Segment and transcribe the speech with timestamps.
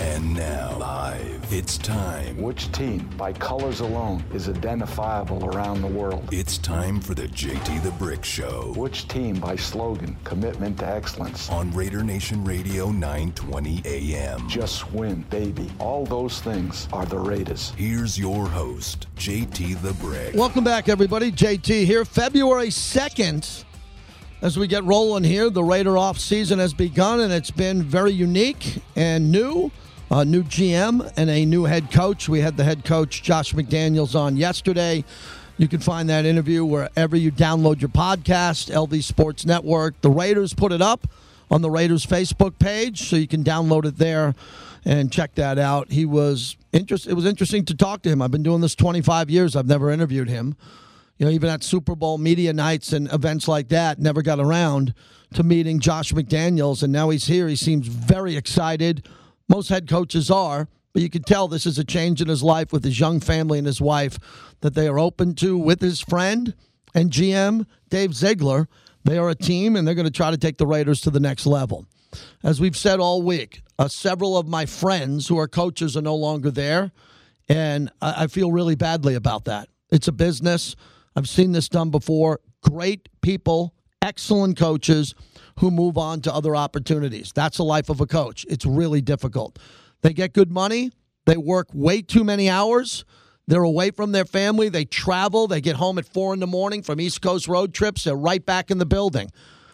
[0.00, 2.40] And now, live, it's time.
[2.40, 6.26] Which team, by colors alone, is identifiable around the world?
[6.32, 11.50] It's time for the JT the Brick Show Which team, by slogan, commitment to excellence?
[11.50, 14.48] on Raider Nation Radio 920 AM.
[14.48, 15.70] Just win, baby.
[15.78, 17.74] All those things are the Raiders.
[17.76, 20.34] Here's your host, JT the Brick.
[20.34, 21.30] Welcome back, everybody.
[21.30, 22.06] JT here.
[22.06, 23.64] February 2nd,
[24.40, 28.12] as we get rolling here, the Raider off season has begun, and it's been very
[28.12, 29.70] unique and new.
[30.12, 32.28] A new GM and a new head coach.
[32.28, 35.04] We had the head coach, Josh McDaniels, on yesterday.
[35.56, 40.00] You can find that interview wherever you download your podcast, LV Sports Network.
[40.00, 41.06] The Raiders put it up
[41.48, 44.34] on the Raiders Facebook page, so you can download it there
[44.84, 45.92] and check that out.
[45.92, 47.06] He was interest.
[47.06, 48.20] It was interesting to talk to him.
[48.20, 49.54] I've been doing this 25 years.
[49.54, 50.56] I've never interviewed him.
[51.18, 54.92] You know, even at Super Bowl media nights and events like that, never got around
[55.34, 57.46] to meeting Josh McDaniels, and now he's here.
[57.46, 59.06] He seems very excited.
[59.50, 62.72] Most head coaches are, but you can tell this is a change in his life
[62.72, 64.16] with his young family and his wife
[64.60, 66.54] that they are open to with his friend
[66.94, 68.68] and GM Dave Ziegler.
[69.02, 71.18] They are a team, and they're going to try to take the Raiders to the
[71.18, 71.84] next level.
[72.44, 76.14] As we've said all week, uh, several of my friends who are coaches are no
[76.14, 76.92] longer there,
[77.48, 79.68] and I, I feel really badly about that.
[79.90, 80.76] It's a business.
[81.16, 82.38] I've seen this done before.
[82.62, 85.16] Great people, excellent coaches
[85.58, 87.32] who move on to other opportunities.
[87.34, 88.46] That's the life of a coach.
[88.48, 89.58] It's really difficult.
[90.02, 90.92] They get good money,
[91.26, 93.04] they work way too many hours.
[93.46, 94.68] They're away from their family.
[94.68, 95.48] They travel.
[95.48, 98.04] They get home at four in the morning from East Coast road trips.
[98.04, 99.28] They're right back in the building.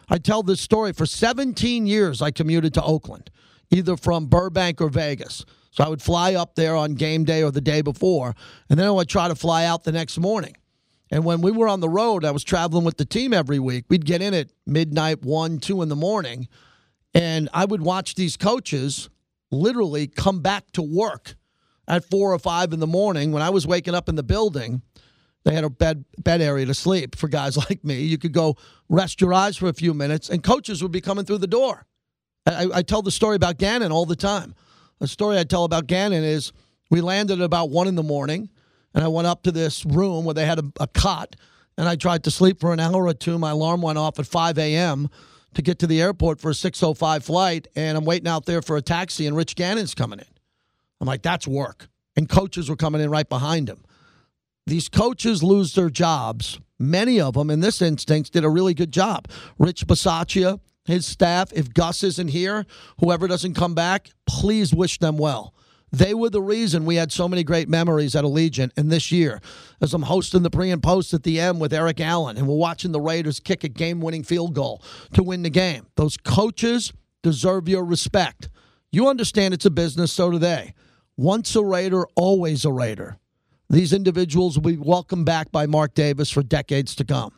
[0.08, 2.22] I tell this story for 17 years.
[2.22, 3.30] I commuted to Oakland,
[3.70, 5.44] either from Burbank or Vegas.
[5.72, 8.34] So I would fly up there on game day or the day before,
[8.70, 10.56] and then I would try to fly out the next morning.
[11.10, 13.84] And when we were on the road, I was traveling with the team every week.
[13.88, 16.48] We'd get in at midnight, one, two in the morning,
[17.14, 19.08] and I would watch these coaches
[19.50, 21.36] literally come back to work
[21.88, 24.82] at four or five in the morning when I was waking up in the building.
[25.44, 28.02] They had a bed bed area to sleep for guys like me.
[28.02, 28.56] You could go
[28.88, 31.86] rest your eyes for a few minutes, and coaches would be coming through the door.
[32.46, 34.54] I, I tell the story about Gannon all the time.
[34.98, 36.52] The story I tell about Gannon is
[36.90, 38.48] we landed at about one in the morning,
[38.96, 41.36] and I went up to this room where they had a, a cot,
[41.76, 43.38] and I tried to sleep for an hour or two.
[43.38, 45.10] My alarm went off at 5 a.m.
[45.54, 48.76] to get to the airport for a 6:05 flight, and I'm waiting out there for
[48.78, 50.26] a taxi, and Rich Gannon's coming in.
[50.98, 51.88] I'm like, that's work.
[52.16, 53.84] And coaches were coming in right behind him.
[54.66, 56.58] These coaches lose their jobs.
[56.78, 59.28] Many of them, in this instance, did a really good job.
[59.58, 62.64] Rich Bisaccia, his staff, if Gus isn't here,
[63.00, 65.52] whoever doesn't come back, please wish them well.
[65.92, 68.72] They were the reason we had so many great memories at Allegiant.
[68.76, 69.40] And this year,
[69.80, 72.56] as I'm hosting the pre and post at the end with Eric Allen, and we're
[72.56, 74.82] watching the Raiders kick a game winning field goal
[75.14, 76.92] to win the game, those coaches
[77.22, 78.48] deserve your respect.
[78.90, 80.74] You understand it's a business, so do they.
[81.16, 83.16] Once a Raider, always a Raider.
[83.70, 87.32] These individuals will be welcomed back by Mark Davis for decades to come.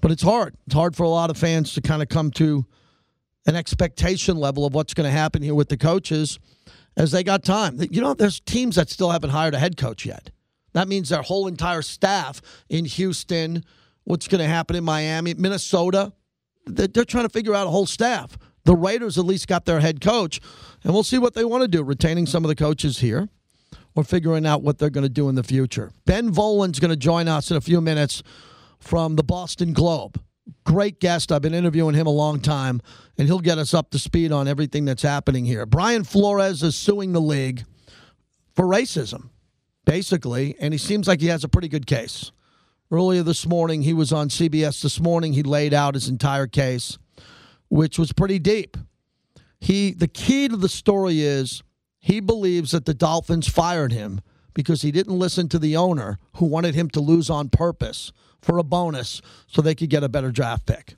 [0.00, 0.56] But it's hard.
[0.66, 2.66] It's hard for a lot of fans to kind of come to
[3.46, 6.38] an expectation level of what's going to happen here with the coaches
[6.96, 7.78] as they got time.
[7.90, 10.30] You know, there's teams that still haven't hired a head coach yet.
[10.72, 13.64] That means their whole entire staff in Houston,
[14.04, 16.12] what's going to happen in Miami, Minnesota,
[16.66, 18.38] they're, trying to figure out a whole staff.
[18.64, 20.40] The Raiders at least got their head coach,
[20.84, 23.28] and we'll see what they want to do, retaining some of the coaches here
[23.94, 25.90] or figuring out what they're going to do in the future.
[26.06, 28.22] Ben Volin's going to join us in a few minutes
[28.78, 30.20] from the Boston Globe.
[30.64, 31.30] Great guest.
[31.30, 32.80] I've been interviewing him a long time,
[33.18, 35.66] and he'll get us up to speed on everything that's happening here.
[35.66, 37.64] Brian Flores is suing the league
[38.54, 39.30] for racism,
[39.84, 42.32] basically, and he seems like he has a pretty good case.
[42.90, 45.32] Earlier this morning, he was on CBS This Morning.
[45.32, 46.98] He laid out his entire case,
[47.68, 48.76] which was pretty deep.
[49.60, 51.62] He the key to the story is
[52.00, 54.20] he believes that the Dolphins fired him
[54.54, 58.58] because he didn't listen to the owner who wanted him to lose on purpose for
[58.58, 60.96] a bonus so they could get a better draft pick.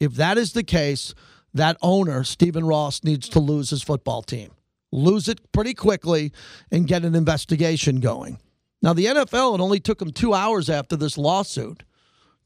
[0.00, 1.14] If that is the case,
[1.52, 4.52] that owner, Stephen Ross, needs to lose his football team.
[4.92, 6.32] Lose it pretty quickly
[6.70, 8.38] and get an investigation going.
[8.82, 11.82] Now, the NFL, it only took them two hours after this lawsuit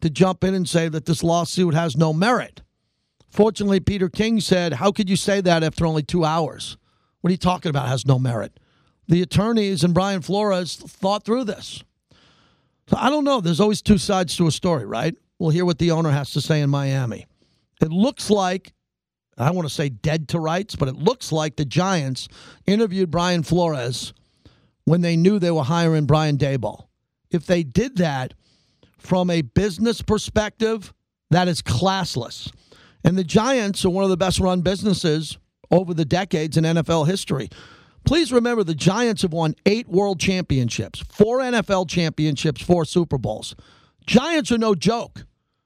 [0.00, 2.62] to jump in and say that this lawsuit has no merit.
[3.28, 6.76] Fortunately, Peter King said, How could you say that after only two hours?
[7.20, 7.88] What are you talking about?
[7.88, 8.58] Has no merit.
[9.06, 11.84] The attorneys and Brian Flores thought through this.
[12.90, 13.40] So I don't know.
[13.40, 15.14] There's always two sides to a story, right?
[15.38, 17.26] We'll hear what the owner has to say in Miami.
[17.80, 18.72] It looks like,
[19.38, 22.26] I don't want to say dead to rights, but it looks like the Giants
[22.66, 24.12] interviewed Brian Flores
[24.86, 26.88] when they knew they were hiring Brian Daboll.
[27.30, 28.34] If they did that
[28.98, 30.92] from a business perspective,
[31.30, 32.50] that is classless.
[33.04, 35.38] And the Giants are one of the best run businesses
[35.70, 37.50] over the decades in NFL history.
[38.04, 43.54] Please remember the Giants have won eight world championships, four NFL championships, four Super Bowls.
[44.06, 45.24] Giants are no joke.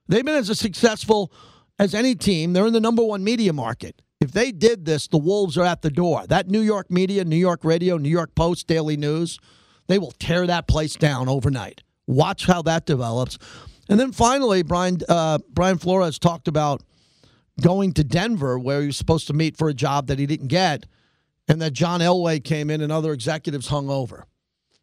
[0.08, 1.32] They've been as successful
[1.78, 2.52] as any team.
[2.52, 4.02] They're in the number one media market.
[4.20, 6.26] If they did this, the Wolves are at the door.
[6.26, 9.38] That New York media, New York radio, New York Post, Daily News,
[9.86, 11.82] they will tear that place down overnight.
[12.06, 13.38] Watch how that develops.
[13.88, 16.82] And then finally, Brian uh, Brian Flores talked about
[17.60, 20.48] going to Denver, where he was supposed to meet for a job that he didn't
[20.48, 20.86] get,
[21.48, 24.26] and that John Elway came in and other executives hung over.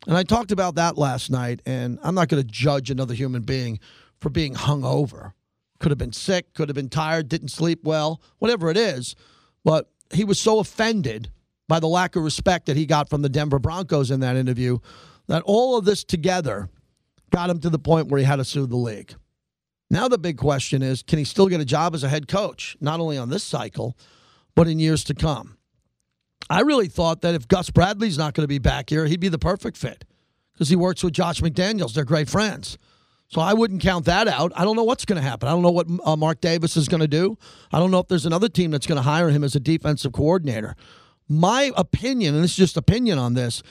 [0.08, 3.44] And I talked about that last night, and I'm not going to judge another human
[3.44, 3.80] being
[4.20, 5.34] for being hung over.
[5.80, 9.16] Could have been sick, could have been tired, didn't sleep well, whatever it is.
[9.64, 11.30] But he was so offended
[11.68, 14.80] by the lack of respect that he got from the Denver Broncos in that interview
[15.28, 16.70] that all of this together
[17.32, 19.16] got him to the point where he had to sue the league.
[19.90, 22.78] Now, the big question is can he still get a job as a head coach,
[22.82, 23.98] not only on this cycle,
[24.56, 25.58] but in years to come?
[26.50, 29.30] I really thought that if Gus Bradley's not going to be back here, he'd be
[29.30, 30.06] the perfect fit
[30.54, 31.94] because he works with Josh McDaniels.
[31.94, 32.78] They're great friends.
[33.28, 34.52] So I wouldn't count that out.
[34.58, 35.48] I don't know what's going to happen.
[35.48, 37.38] I don't know what uh, Mark Davis is going to do.
[37.72, 40.12] I don't know if there's another team that's going to hire him as a defensive
[40.12, 40.76] coordinator.
[41.30, 43.64] My opinion, and this is just opinion on this,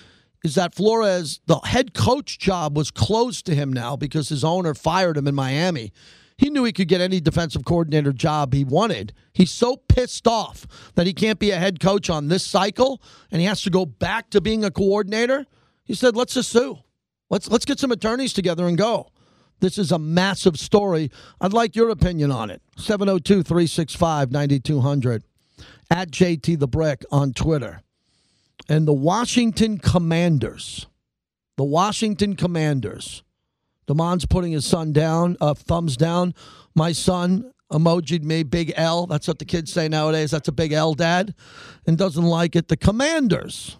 [0.43, 4.73] is that Flores, the head coach job was closed to him now because his owner
[4.73, 5.93] fired him in Miami.
[6.41, 9.13] He knew he could get any defensive coordinator job he wanted.
[9.35, 13.43] He's so pissed off that he can't be a head coach on this cycle and
[13.43, 15.45] he has to go back to being a coordinator.
[15.85, 16.79] He said, "Let's just sue.
[17.29, 19.11] Let's let's get some attorneys together and go."
[19.59, 21.11] This is a massive story.
[21.43, 22.63] I'd like your opinion on it.
[22.79, 25.25] 702 365 9200
[25.91, 27.83] at JT the Brick on Twitter.
[28.67, 30.87] And the Washington Commanders,
[31.59, 33.25] the Washington Commanders,
[33.91, 36.33] Damon's putting his son down, uh, thumbs down.
[36.77, 39.09] My son emojied me, big L.
[39.09, 40.31] That's what the kids say nowadays.
[40.31, 41.35] That's a big L, Dad.
[41.89, 42.69] And doesn't like it.
[42.69, 43.79] The Commanders.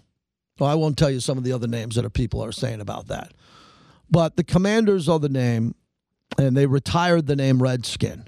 [0.59, 2.81] Well, I won't tell you some of the other names that are people are saying
[2.81, 3.31] about that.
[4.09, 5.75] But the Commanders are the name,
[6.37, 8.27] and they retired the name Redskin,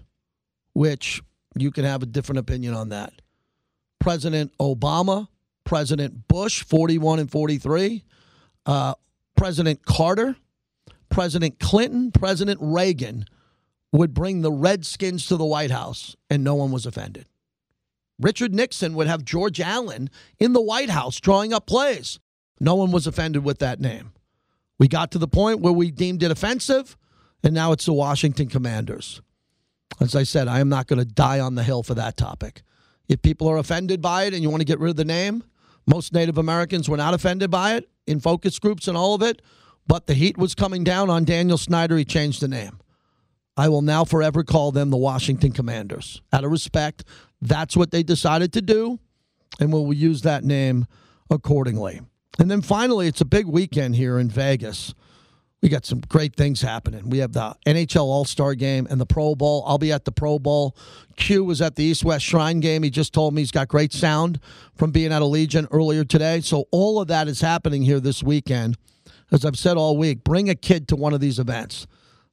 [0.71, 1.21] which
[1.57, 3.11] you can have a different opinion on that.
[3.99, 5.27] President Obama,
[5.65, 8.05] President Bush, 41 and 43,
[8.67, 8.93] uh,
[9.35, 10.37] President Carter,
[11.13, 13.25] President Clinton, President Reagan
[13.91, 17.27] would bring the Redskins to the White House, and no one was offended.
[18.19, 22.19] Richard Nixon would have George Allen in the White House drawing up plays.
[22.59, 24.13] No one was offended with that name.
[24.79, 26.97] We got to the point where we deemed it offensive,
[27.43, 29.21] and now it's the Washington Commanders.
[30.01, 32.63] As I said, I am not going to die on the hill for that topic.
[33.07, 35.43] If people are offended by it and you want to get rid of the name,
[35.85, 39.43] most Native Americans were not offended by it in focus groups and all of it,
[39.87, 41.97] but the heat was coming down on Daniel Snyder.
[41.97, 42.79] He changed the name.
[43.55, 46.21] I will now forever call them the Washington Commanders.
[46.31, 47.03] Out of respect,
[47.41, 48.99] that's what they decided to do,
[49.59, 50.87] and we'll use that name
[51.29, 52.01] accordingly.
[52.39, 54.95] And then finally, it's a big weekend here in Vegas.
[55.61, 57.09] We got some great things happening.
[57.09, 59.63] We have the NHL All Star game and the Pro Bowl.
[59.65, 60.75] I'll be at the Pro Bowl.
[61.15, 62.83] Q was at the East West Shrine game.
[62.83, 64.39] He just told me he's got great sound
[64.75, 66.41] from being at Allegiant earlier today.
[66.41, 68.77] So all of that is happening here this weekend.
[69.33, 71.87] As I've said all week, bring a kid to one of these events.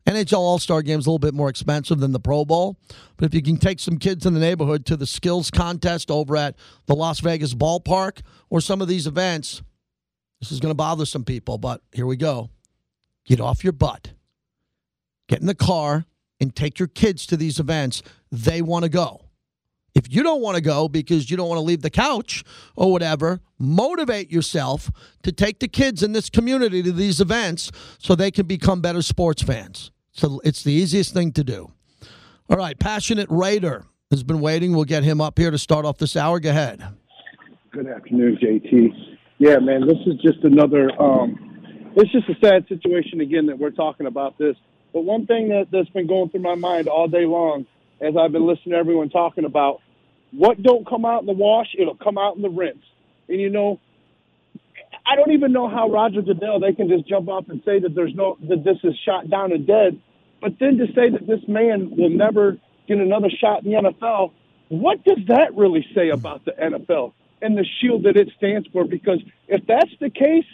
[0.07, 2.77] NHL All Star Game is a little bit more expensive than the Pro Bowl,
[3.17, 6.37] but if you can take some kids in the neighborhood to the skills contest over
[6.37, 6.57] at
[6.87, 8.21] the Las Vegas ballpark
[8.51, 9.63] or some of these events,
[10.41, 12.51] this is going to bother some people, but here we go.
[13.25, 14.13] Get off your butt,
[15.27, 16.05] get in the car,
[16.39, 18.03] and take your kids to these events.
[18.31, 19.30] They want to go.
[19.95, 22.45] If you don't want to go because you don't want to leave the couch
[22.77, 24.91] or whatever, motivate yourself
[25.23, 29.03] to take the kids in this community to these events so they can become better
[29.03, 29.91] sports fans.
[30.13, 31.73] So it's the easiest thing to do.
[32.49, 34.75] All right, Passionate Raider has been waiting.
[34.75, 36.41] We'll get him up here to start off this hour.
[36.41, 36.83] Go ahead.
[37.71, 39.17] Good afternoon, JT.
[39.39, 40.91] Yeah, man, this is just another.
[41.01, 44.57] Um, it's just a sad situation again that we're talking about this.
[44.93, 47.67] But one thing that, that's been going through my mind all day long,
[48.01, 49.81] as I've been listening to everyone talking about,
[50.33, 52.85] what don't come out in the wash, it'll come out in the rinse.
[53.29, 53.81] And you know,
[55.07, 57.95] I don't even know how Roger Goodell they can just jump off and say that
[57.95, 60.01] there's no that this is shot down and dead,
[60.41, 64.33] but then to say that this man will never get another shot in the NFL,
[64.69, 67.13] what does that really say about the NFL?
[67.43, 68.85] and the shield that it stands for.
[68.85, 70.45] Because if that's the case,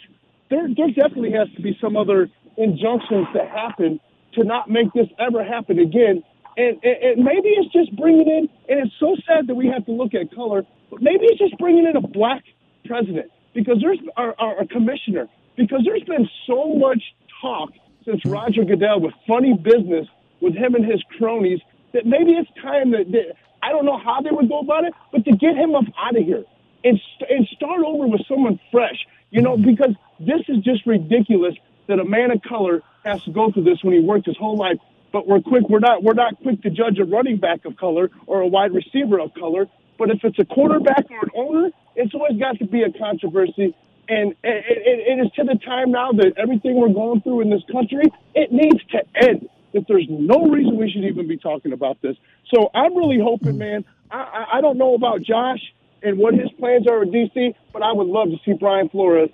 [0.49, 3.99] there, there definitely has to be some other injunctions that happen
[4.33, 6.23] to not make this ever happen again.
[6.57, 9.85] And, and, and maybe it's just bringing in, and it's so sad that we have
[9.85, 12.43] to look at color, but maybe it's just bringing in a black
[12.85, 17.01] president because there's our, our, commissioner, because there's been so much
[17.41, 17.69] talk
[18.05, 20.07] since Roger Goodell with funny business
[20.41, 21.59] with him and his cronies
[21.93, 24.93] that maybe it's time that, that I don't know how they would go about it,
[25.11, 26.43] but to get him up out of here
[26.83, 26.99] and,
[27.29, 29.05] and start over with someone fresh.
[29.29, 31.55] You know, because this is just ridiculous
[31.87, 34.55] that a man of color has to go through this when he worked his whole
[34.55, 34.77] life.
[35.17, 35.67] But we're quick.
[35.67, 36.03] We're not.
[36.03, 39.33] We're not quick to judge a running back of color or a wide receiver of
[39.33, 39.65] color.
[39.97, 43.75] But if it's a quarterback or an owner, it's always got to be a controversy.
[44.07, 48.03] And it, is to the time now that everything we're going through in this country,
[48.35, 49.49] it needs to end.
[49.73, 52.15] That there's no reason we should even be talking about this.
[52.53, 53.57] So I'm really hoping, mm.
[53.57, 53.85] man.
[54.11, 55.61] I, I don't know about Josh
[56.03, 59.31] and what his plans are with DC, but I would love to see Brian Flores,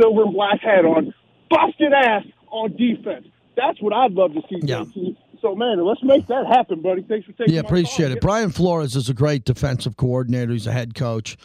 [0.00, 1.12] silver and black hat on,
[1.50, 3.26] busted ass on defense.
[3.56, 4.84] That's what I'd love to see, yeah.
[4.84, 5.16] JT.
[5.40, 7.02] So, man, let's make that happen, buddy.
[7.02, 8.20] Thanks for taking Yeah, appreciate it.
[8.20, 10.52] Brian Flores is a great defensive coordinator.
[10.52, 11.36] He's a head coach.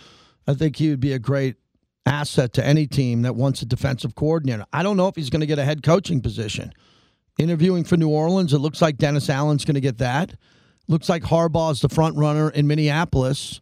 [0.48, 1.56] I think he would be a great
[2.06, 4.66] asset to any team that wants a defensive coordinator.
[4.74, 6.74] I don't know if he's going to get a head coaching position.
[7.38, 10.36] Interviewing for New Orleans, it looks like Dennis Allen's going to get that.
[10.88, 13.62] Looks like Harbaugh's the front runner in Minneapolis.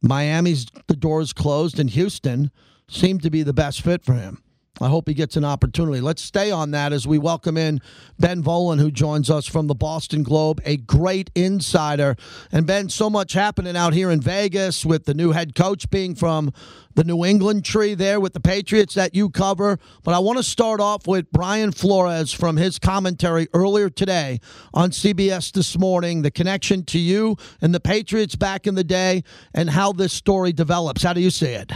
[0.00, 2.50] Miami's the doors closed, and Houston
[2.88, 4.42] seemed to be the best fit for him.
[4.80, 6.00] I hope he gets an opportunity.
[6.00, 7.80] Let's stay on that as we welcome in
[8.18, 12.16] Ben Volin, who joins us from the Boston Globe, a great insider.
[12.50, 16.14] And Ben, so much happening out here in Vegas with the new head coach being
[16.14, 16.54] from
[16.94, 19.78] the New England tree there with the Patriots that you cover.
[20.04, 24.40] But I want to start off with Brian Flores from his commentary earlier today
[24.72, 29.22] on CBS this morning, the connection to you and the Patriots back in the day,
[29.52, 31.02] and how this story develops.
[31.02, 31.72] How do you see it?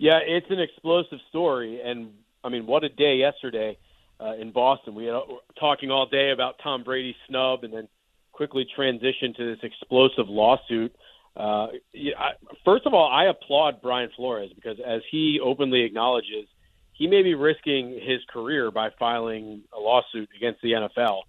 [0.00, 3.76] Yeah, it's an explosive story, and I mean, what a day yesterday
[4.18, 4.94] uh, in Boston.
[4.94, 5.24] We had uh,
[5.60, 7.86] talking all day about Tom Brady's snub, and then
[8.32, 10.96] quickly transitioned to this explosive lawsuit.
[11.36, 12.30] Uh, yeah, I,
[12.64, 16.48] first of all, I applaud Brian Flores because, as he openly acknowledges,
[16.94, 21.24] he may be risking his career by filing a lawsuit against the NFL.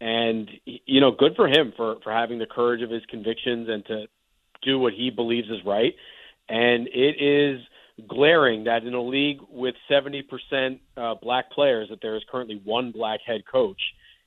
[0.00, 3.86] And you know, good for him for for having the courage of his convictions and
[3.86, 4.06] to
[4.62, 5.94] do what he believes is right.
[6.48, 7.60] And it is
[8.06, 12.92] glaring that in a league with 70% uh, black players, that there is currently one
[12.92, 13.80] black head coach.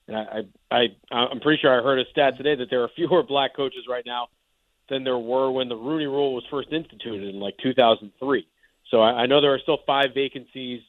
[0.07, 2.89] And I, I, I, I'm pretty sure I heard a stat today that there are
[2.95, 4.27] fewer black coaches right now
[4.89, 8.45] than there were when the Rooney Rule was first instituted in like 2003.
[8.89, 10.81] So I, I know there are still five vacancies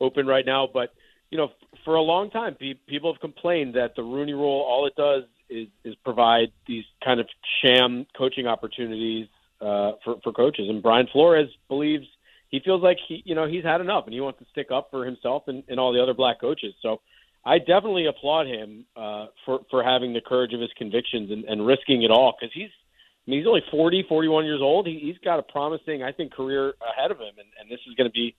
[0.00, 0.94] open right now, but
[1.30, 1.50] you know,
[1.84, 5.24] for a long time, pe- people have complained that the Rooney Rule all it does
[5.50, 7.26] is is provide these kind of
[7.62, 9.26] sham coaching opportunities
[9.60, 10.68] uh, for for coaches.
[10.68, 12.06] And Brian Flores believes
[12.48, 14.88] he feels like he, you know, he's had enough, and he wants to stick up
[14.90, 16.74] for himself and, and all the other black coaches.
[16.82, 17.00] So,
[17.44, 21.66] I definitely applaud him uh, for for having the courage of his convictions and, and
[21.66, 22.68] risking it all because he's,
[23.26, 24.86] I mean, he's only 40, 41 years old.
[24.86, 27.94] He, he's got a promising, I think, career ahead of him, and, and this is
[27.94, 28.34] going to be,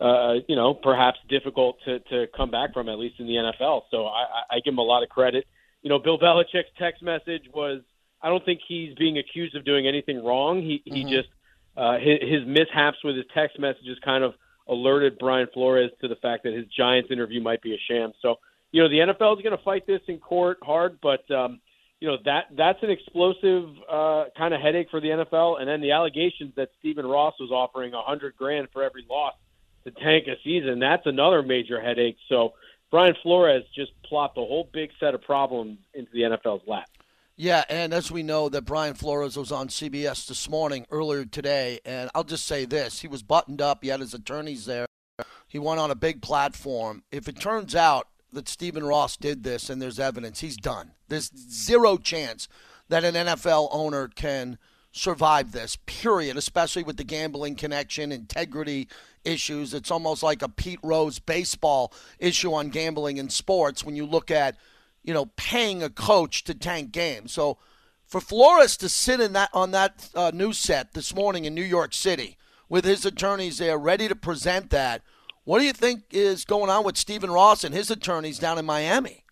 [0.00, 3.82] uh, you know, perhaps difficult to to come back from at least in the NFL.
[3.90, 5.46] So I, I give him a lot of credit.
[5.82, 7.80] You know, Bill Belichick's text message was,
[8.20, 10.60] I don't think he's being accused of doing anything wrong.
[10.60, 11.10] He he mm-hmm.
[11.10, 11.28] just
[11.76, 14.34] uh, his, his mishaps with his text messages kind of
[14.68, 18.12] alerted Brian Flores to the fact that his Giants interview might be a sham.
[18.20, 18.36] So,
[18.72, 21.60] you know, the NFL is going to fight this in court hard, but um,
[22.00, 25.60] you know that that's an explosive uh, kind of headache for the NFL.
[25.60, 29.34] And then the allegations that Stephen Ross was offering a hundred grand for every loss
[29.84, 32.16] to tank a season, that's another major headache.
[32.28, 32.54] So
[32.90, 36.88] Brian Flores just plopped a whole big set of problems into the NFL's lap.
[37.38, 41.80] Yeah, and as we know, that Brian Flores was on CBS this morning, earlier today,
[41.84, 43.80] and I'll just say this: he was buttoned up.
[43.82, 44.86] He had his attorneys there.
[45.46, 47.02] He went on a big platform.
[47.12, 50.92] If it turns out that Stephen Ross did this and there's evidence, he's done.
[51.08, 52.48] There's zero chance
[52.88, 54.56] that an NFL owner can
[54.92, 58.88] survive this, period, especially with the gambling connection, integrity
[59.24, 59.74] issues.
[59.74, 64.30] It's almost like a Pete Rose baseball issue on gambling in sports when you look
[64.30, 64.56] at–
[65.06, 67.32] you know, paying a coach to tank games.
[67.32, 67.56] So
[68.04, 71.62] for Flores to sit in that on that uh, news set this morning in New
[71.62, 72.36] York City
[72.68, 75.02] with his attorneys there ready to present that,
[75.44, 78.66] what do you think is going on with Stephen Ross and his attorneys down in
[78.66, 79.22] Miami?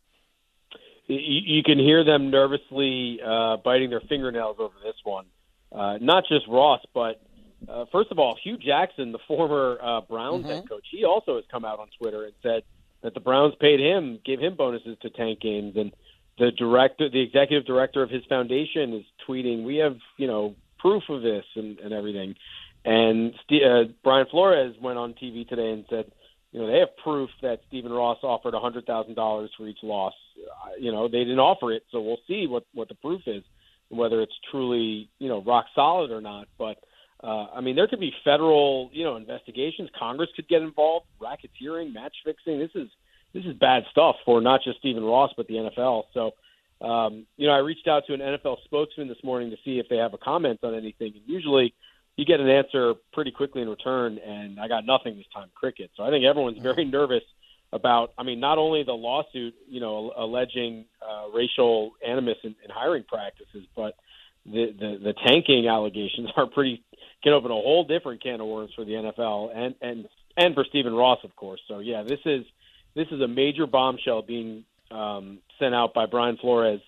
[1.07, 5.27] You, can hear them nervously uh, biting their fingernails over this one.
[5.71, 7.21] Uh, not just Ross, but
[7.69, 10.55] uh, first of all, Hue Jackson, the former uh, Browns mm-hmm.
[10.55, 12.63] head coach, he also has come out on Twitter and said
[13.05, 15.93] that the Browns paid him, gave him bonuses to tank games, and
[16.39, 21.05] the director, the executive director of his foundation, is tweeting, "We have, you know, proof
[21.11, 22.35] of this and, and everything."
[22.85, 26.11] And uh, Brian Flores went on TV today and said,
[26.51, 29.83] "You know, they have proof that Stephen Ross offered a hundred thousand dollars for each
[29.83, 30.15] loss.
[30.81, 33.45] You know, they didn't offer it, so we'll see what what the proof is,
[33.91, 36.79] whether it's truly, you know, rock solid or not." But
[37.25, 39.89] uh, I mean, there could be federal, you know, investigations.
[39.99, 42.59] Congress could get involved, racketeering, match fixing.
[42.59, 42.89] This is
[43.33, 46.05] this is bad stuff for not just Stephen Ross but the NFL.
[46.13, 46.33] So,
[46.87, 49.89] um, you know, I reached out to an NFL spokesman this morning to see if
[49.89, 51.15] they have a comment on anything.
[51.15, 51.73] And usually,
[52.17, 55.93] you get an answer pretty quickly in return, and I got nothing this time, cricket.
[55.97, 57.25] So I think everyone's very nervous
[57.73, 58.13] about.
[58.19, 63.05] I mean, not only the lawsuit, you know, alleging uh, racial animus in, in hiring
[63.05, 63.97] practices, but
[64.47, 66.83] the, the the tanking allegations are pretty
[67.25, 70.65] can open a whole different can of worms for the NFL and and and for
[70.65, 71.61] Stephen Ross, of course.
[71.67, 72.45] So yeah, this is
[72.95, 76.81] this is a major bombshell being um, sent out by Brian Flores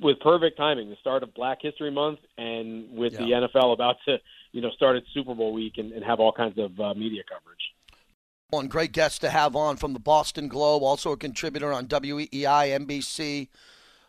[0.00, 3.18] with perfect timing, the start of Black History Month, and with yeah.
[3.20, 4.16] the NFL about to
[4.52, 7.22] you know start its Super Bowl week and, and have all kinds of uh, media
[7.28, 7.60] coverage.
[8.50, 12.86] One great guest to have on from the Boston Globe, also a contributor on WEEI,
[12.86, 13.48] NBC,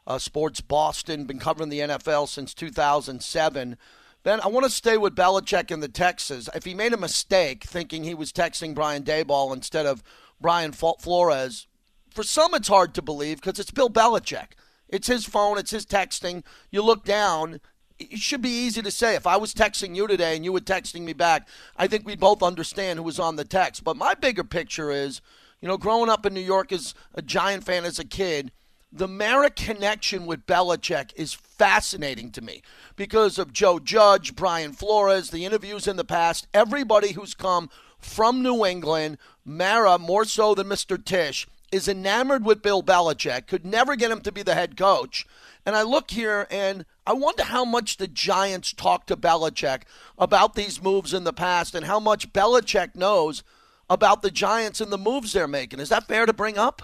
[0.08, 3.78] uh, Sports Boston, been covering the NFL since 2007.
[4.26, 6.50] Ben, I want to stay with Belichick and the Texans.
[6.56, 10.02] If he made a mistake thinking he was texting Brian Daboll instead of
[10.42, 11.68] Brian Flores,
[12.10, 14.54] for some it's hard to believe because it's Bill Belichick.
[14.90, 16.44] It's his phone, it's his texting.
[16.72, 17.62] You look down,
[18.00, 19.14] it should be easy to say.
[19.14, 22.16] If I was texting you today and you were texting me back, I think we
[22.16, 23.84] both understand who was on the text.
[23.84, 25.22] But my bigger picture is,
[25.62, 28.52] you know, growing up in New York as a Giant fan as a kid–
[28.96, 32.62] the Mara connection with Belichick is fascinating to me
[32.96, 38.42] because of Joe Judge, Brian Flores, the interviews in the past, everybody who's come from
[38.42, 41.04] New England, Mara more so than Mr.
[41.04, 45.26] Tisch, is enamored with Bill Belichick, could never get him to be the head coach.
[45.66, 49.82] And I look here and I wonder how much the Giants talk to Belichick
[50.18, 53.44] about these moves in the past and how much Belichick knows
[53.90, 55.82] about the Giants and the moves they're making.
[55.82, 56.84] Is that fair to bring up?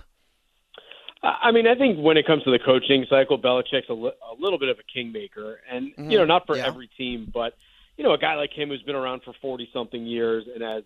[1.23, 4.41] I mean, I think when it comes to the coaching cycle, Belichick's a, li- a
[4.41, 6.09] little bit of a kingmaker, and mm-hmm.
[6.09, 6.65] you know, not for yeah.
[6.65, 7.53] every team, but
[7.97, 10.83] you know, a guy like him who's been around for forty something years and as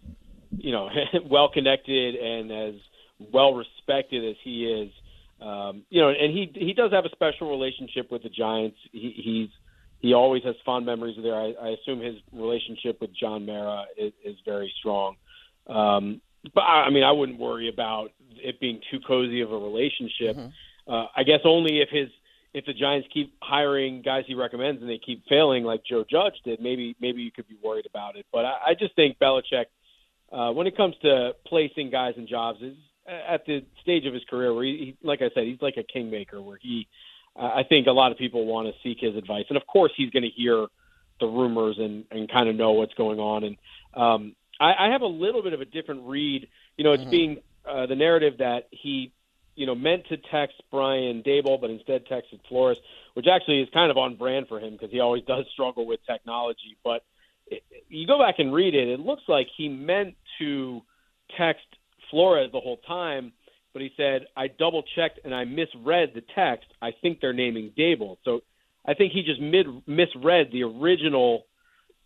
[0.57, 0.89] you know,
[1.29, 2.81] well connected and as
[3.31, 4.91] well respected as he is,
[5.41, 8.77] um, you know, and he he does have a special relationship with the Giants.
[8.91, 9.49] He, he's
[10.01, 11.35] he always has fond memories of there.
[11.35, 15.15] I, I assume his relationship with John Mara is, is very strong.
[15.67, 16.21] Um,
[16.53, 20.37] but I mean, I wouldn't worry about it being too cozy of a relationship.
[20.37, 20.91] Mm-hmm.
[20.91, 22.09] Uh, I guess only if his
[22.53, 26.35] if the Giants keep hiring guys he recommends and they keep failing like Joe Judge
[26.45, 28.25] did, maybe maybe you could be worried about it.
[28.31, 29.65] But I, I just think Belichick,
[30.31, 32.75] uh, when it comes to placing guys in jobs, is
[33.07, 35.83] at the stage of his career where he, he like I said, he's like a
[35.83, 36.87] kingmaker where he.
[37.37, 39.91] Uh, I think a lot of people want to seek his advice, and of course
[39.97, 40.67] he's going to hear
[41.19, 43.43] the rumors and and kind of know what's going on.
[43.43, 43.57] And
[43.93, 46.47] um, I, I have a little bit of a different read.
[46.77, 47.11] You know, it's mm-hmm.
[47.11, 49.11] being uh, the narrative that he,
[49.55, 52.77] you know, meant to text Brian Daboll, but instead texted Flores,
[53.13, 55.99] which actually is kind of on brand for him because he always does struggle with
[56.05, 56.77] technology.
[56.83, 57.03] But
[57.47, 60.81] it, you go back and read it, it looks like he meant to
[61.37, 61.65] text
[62.09, 63.33] Flores the whole time,
[63.73, 66.67] but he said, I double checked and I misread the text.
[66.81, 68.17] I think they're naming Daboll.
[68.23, 68.41] So
[68.85, 71.45] I think he just mid misread the original.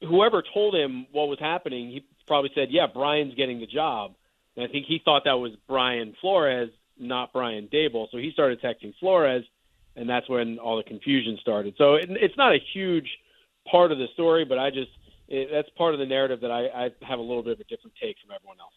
[0.01, 4.15] Whoever told him what was happening, he probably said, "Yeah, Brian's getting the job."
[4.55, 8.07] And I think he thought that was Brian Flores, not Brian Daboll.
[8.11, 9.45] So he started texting Flores,
[9.95, 11.75] and that's when all the confusion started.
[11.77, 13.07] So it, it's not a huge
[13.69, 14.91] part of the story, but I just
[15.27, 17.63] it, that's part of the narrative that I, I have a little bit of a
[17.65, 18.73] different take from everyone else.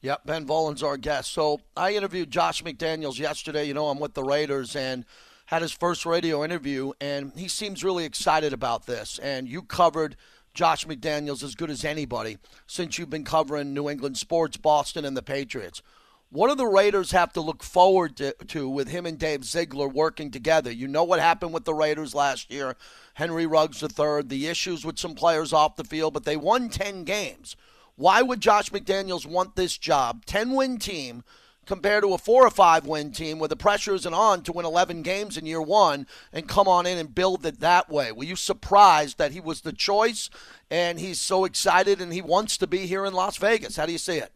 [0.00, 1.32] Yep, Ben Volin's our guest.
[1.32, 3.64] So I interviewed Josh McDaniels yesterday.
[3.64, 5.04] You know, I'm with the Raiders and
[5.46, 9.20] had his first radio interview, and he seems really excited about this.
[9.20, 10.16] And you covered
[10.54, 15.16] Josh McDaniels as good as anybody since you've been covering New England sports, Boston, and
[15.16, 15.82] the Patriots.
[16.30, 19.88] What do the Raiders have to look forward to, to, with him and Dave Ziegler
[19.88, 20.70] working together?
[20.70, 22.74] You know what happened with the Raiders last year.
[23.14, 27.04] Henry Ruggs III, the issues with some players off the field, but they won 10
[27.04, 27.54] games.
[27.96, 30.24] Why would Josh McDaniels want this job?
[30.24, 31.22] 10 win team
[31.66, 34.66] compared to a four or five win team where the pressure isn't on to win
[34.66, 38.12] 11 games in year one and come on in and build it that way.
[38.12, 40.28] Were you surprised that he was the choice
[40.70, 43.76] and he's so excited and he wants to be here in Las Vegas?
[43.76, 44.32] How do you see it?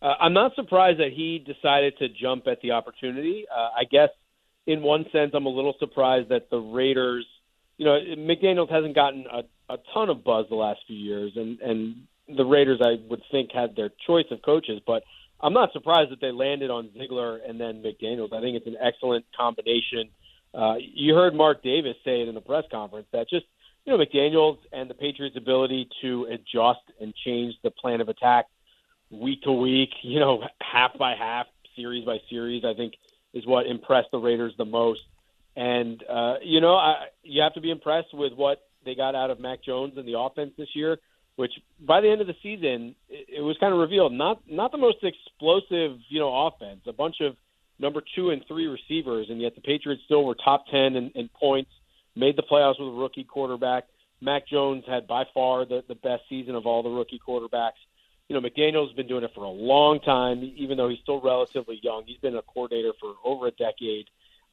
[0.00, 3.46] Uh, I'm not surprised that he decided to jump at the opportunity.
[3.50, 4.10] Uh, I guess
[4.68, 7.26] in one sense, I'm a little surprised that the Raiders,
[7.78, 11.58] you know, McDaniels hasn't gotten a, a ton of buzz the last few years, and
[11.60, 15.04] and the Raiders, I would think, had their choice of coaches, but
[15.40, 18.32] I'm not surprised that they landed on Ziegler and then McDaniels.
[18.32, 20.10] I think it's an excellent combination.
[20.52, 23.46] Uh, you heard Mark Davis say it in the press conference that just
[23.84, 28.46] you know McDaniels and the Patriots' ability to adjust and change the plan of attack
[29.10, 31.46] week to week, you know, half by half,
[31.76, 32.94] series by series, I think
[33.34, 35.00] is what impressed the Raiders the most.
[35.54, 39.30] And uh, you know, I, you have to be impressed with what they got out
[39.30, 40.98] of Mac Jones and the offense this year
[41.38, 44.72] which by the end of the season it, it was kind of revealed not not
[44.72, 46.80] the most explosive you know offense.
[46.86, 47.36] A bunch of
[47.78, 51.28] number two and three receivers, and yet the Patriots still were top ten in, in
[51.28, 51.70] points,
[52.16, 53.84] made the playoffs with a rookie quarterback.
[54.20, 57.78] Mac Jones had by far the, the best season of all the rookie quarterbacks.
[58.28, 61.78] You know, McDaniel's been doing it for a long time, even though he's still relatively
[61.80, 62.02] young.
[62.04, 64.06] He's been a coordinator for over a decade.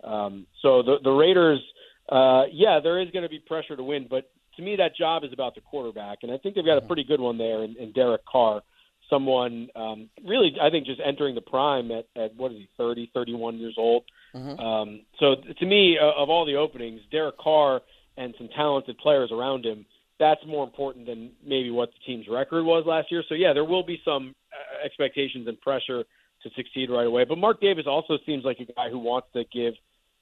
[0.04, 1.62] Um, so the, the Raiders,
[2.08, 5.24] uh, yeah, there is going to be pressure to win, but to me, that job
[5.24, 7.76] is about the quarterback, and I think they've got a pretty good one there in,
[7.78, 8.62] in Derek Carr.
[9.10, 13.12] Someone um, really, I think, just entering the prime at, at what is he, 30,
[13.14, 14.04] 31 years old.
[14.36, 14.60] Mm-hmm.
[14.60, 17.82] Um, so to me, uh, of all the openings, Derek Carr
[18.18, 19.86] and some talented players around him,
[20.20, 23.24] that's more important than maybe what the team's record was last year.
[23.28, 26.04] So yeah, there will be some uh, expectations and pressure
[26.44, 27.26] to succeed right away.
[27.26, 29.74] But Mark Davis also seems like a guy who wants to give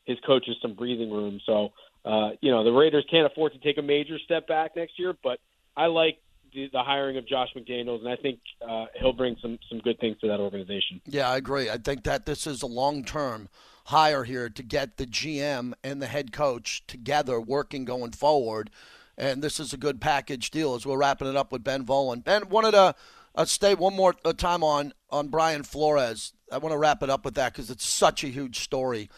[0.05, 1.39] his coaches some breathing room.
[1.45, 1.69] So
[2.05, 5.13] uh, you know the Raiders can't afford to take a major step back next year,
[5.23, 5.39] but
[5.75, 6.19] I like
[6.53, 10.17] the, hiring of Josh McDaniels, and I think uh, he'll bring some some good things
[10.21, 11.01] to that organization.
[11.05, 11.69] Yeah, I agree.
[11.69, 13.49] I think that this is a long term
[13.85, 18.69] hire here to get the GM and the head coach together working going forward.
[19.17, 22.23] And this is a good package deal as we're wrapping it up with Ben Volin.
[22.23, 22.95] Ben, wanted to
[23.35, 26.33] uh, stay one more uh, time on, on Brian Flores.
[26.51, 29.09] I want to wrap it up with that because it's such a huge story.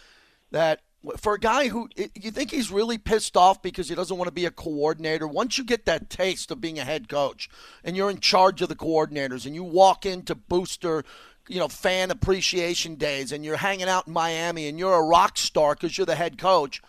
[0.55, 0.79] That
[1.17, 4.33] for a guy who you think he's really pissed off because he doesn't want to
[4.33, 7.49] be a coordinator once you get that taste of being a head coach
[7.83, 11.03] and you're in charge of the coordinators and you walk into booster
[11.49, 15.37] you know fan appreciation days and you're hanging out in Miami and you're a rock
[15.37, 16.81] star because you're the head coach.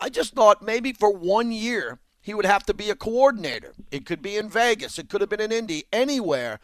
[0.00, 3.74] I just thought maybe for one year he would have to be a coordinator.
[3.92, 4.98] It could be in Vegas.
[4.98, 5.84] It could have been in Indy.
[5.92, 6.58] Anywhere.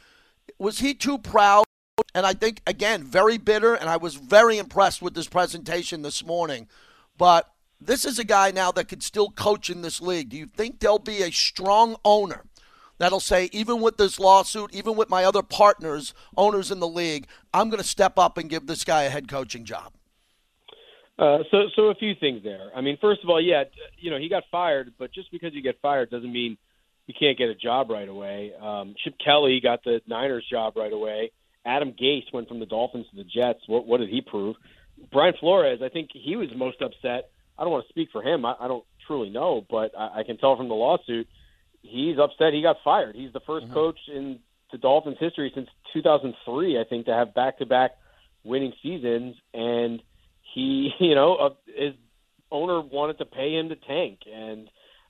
[0.58, 1.64] Was he too proud?
[2.14, 3.74] And I think again very bitter.
[3.74, 6.68] And I was very impressed with this presentation this morning.
[7.16, 10.28] But this is a guy now that could still coach in this league.
[10.28, 12.44] Do you think there'll be a strong owner
[12.98, 17.26] that'll say, even with this lawsuit, even with my other partners, owners in the league,
[17.54, 19.92] I'm going to step up and give this guy a head coaching job?
[21.18, 22.70] Uh, so, so a few things there.
[22.74, 23.64] I mean, first of all, yeah,
[23.98, 26.56] you know, he got fired, but just because you get fired doesn't mean
[27.06, 28.52] you can't get a job right away.
[28.60, 31.32] Um, Chip Kelly got the Niners job right away.
[31.64, 33.60] Adam Gase went from the Dolphins to the Jets.
[33.66, 34.56] What, what did he prove?
[35.12, 37.30] Brian Flores, I think he was most upset.
[37.58, 38.44] I don't want to speak for him.
[38.44, 41.28] I, I don't truly know, but I, I can tell from the lawsuit
[41.82, 43.16] he's upset he got fired.
[43.16, 43.72] He's the 1st mm-hmm.
[43.72, 44.38] coach in
[44.72, 47.92] the Dolphins history since 2003, I think, to have back-to-back
[48.44, 50.02] winning seasons, and
[50.54, 51.94] he, you know, uh, his
[52.50, 54.68] owner wanted to pay him to tank, and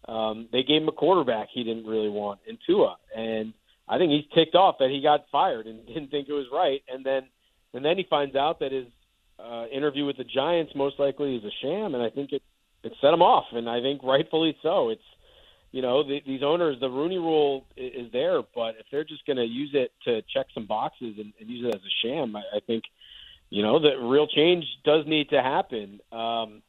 [0.08, 3.52] um, they gave him a quarterback he didn't really want in Tua, and
[3.90, 6.82] I think he's ticked off that he got fired and didn't think it was right,
[6.88, 7.22] and then
[7.74, 8.86] and then he finds out that his
[9.38, 12.42] uh, interview with the Giants most likely is a sham, and I think it
[12.82, 14.88] it set him off, and I think rightfully so.
[14.90, 15.02] It's
[15.72, 19.24] you know, the, these owners, the Rooney Rule is, is there, but if they're just
[19.26, 22.34] going to use it to check some boxes and, and use it as a sham,
[22.34, 22.84] I, I think,
[23.50, 26.00] you know, that real change does need to happen.
[26.10, 26.62] Um,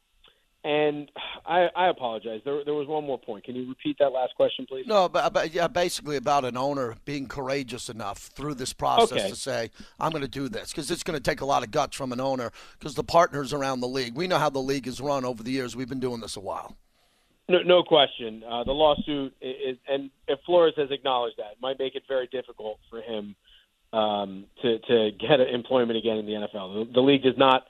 [0.64, 1.10] and
[1.44, 2.40] I, I apologize.
[2.44, 3.44] There, there was one more point.
[3.44, 4.86] Can you repeat that last question, please?
[4.86, 9.28] No, but, but yeah, basically about an owner being courageous enough through this process okay.
[9.28, 11.72] to say, "I'm going to do this," because it's going to take a lot of
[11.72, 12.52] guts from an owner.
[12.78, 15.50] Because the partners around the league, we know how the league is run over the
[15.50, 15.74] years.
[15.74, 16.76] We've been doing this a while.
[17.48, 18.44] No, no question.
[18.48, 22.28] Uh, the lawsuit is, and if Flores has acknowledged that, it might make it very
[22.28, 23.34] difficult for him
[23.92, 26.86] um, to to get employment again in the NFL.
[26.86, 27.64] The, the league does not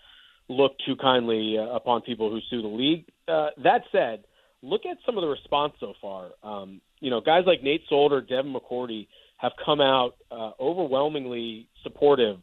[0.53, 3.05] look too kindly uh, upon people who sue the league.
[3.29, 4.25] Uh, that said,
[4.63, 6.31] look at some of the response so far.
[6.43, 12.39] Um, you know, guys like Nate Solder, Devin McCourty have come out uh, overwhelmingly supportive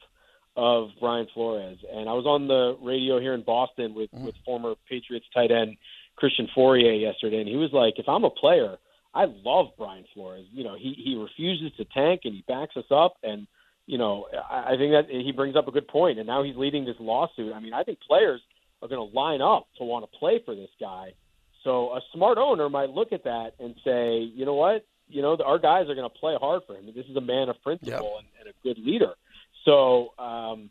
[0.57, 1.77] of Brian Flores.
[1.89, 4.25] And I was on the radio here in Boston with, mm.
[4.25, 5.77] with former Patriots tight end
[6.19, 8.77] Christian Fauria yesterday, and he was like, if I'm a player,
[9.15, 10.45] I love Brian Flores.
[10.51, 13.47] You know, he he refuses to tank and he backs us up, and
[13.89, 15.89] you know, I, think that he brings up a good.
[15.91, 17.51] And now he's leading this lawsuit.
[17.55, 18.39] I mean, I think players
[18.83, 21.13] are going to line up to want to play for this guy.
[21.63, 25.35] So a smart owner might look at that and say, you know what, you know,
[25.43, 26.85] our guys are going to play hard for him.
[26.95, 28.03] This is a man of principle yep.
[28.19, 29.13] and, and a good leader.
[29.65, 30.69] So, um,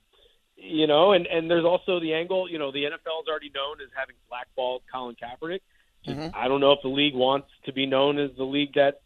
[0.57, 2.49] you know, and and there's also the angle.
[2.49, 5.61] You know, the NFL is already known as having blackballed Colin Kaepernick.
[6.07, 6.29] mm-hmm.
[6.37, 9.01] I don't know if the league wants to be known as the league that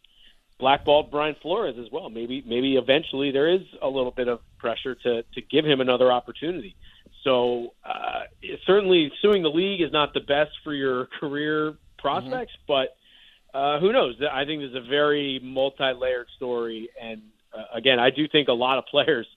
[0.63, 2.09] blackballed Brian Flores as well.
[2.09, 6.09] Maybe maybe eventually there is a little bit of pressure to to give him another
[6.09, 6.77] opportunity.
[7.25, 8.21] So uh,
[8.65, 12.85] certainly suing the league is not the best for your career prospects, mm-hmm.
[13.53, 14.15] but uh, who knows?
[14.31, 17.21] I think there's a very multi-layered story, and
[17.53, 19.27] uh, again, I do think a lot of players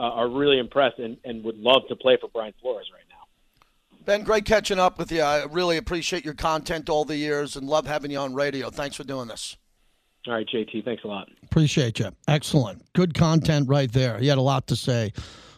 [0.00, 4.04] uh, are really impressed and, and would love to play for Brian Flores right now.
[4.04, 5.22] Ben, great catching up with you.
[5.22, 8.68] I really appreciate your content all the years and love having you on radio.
[8.68, 9.56] Thanks for doing this.
[10.26, 11.28] All right, JT, thanks a lot.
[11.42, 12.10] Appreciate you.
[12.28, 12.80] Excellent.
[12.92, 14.18] Good content right there.
[14.18, 15.12] He had a lot to say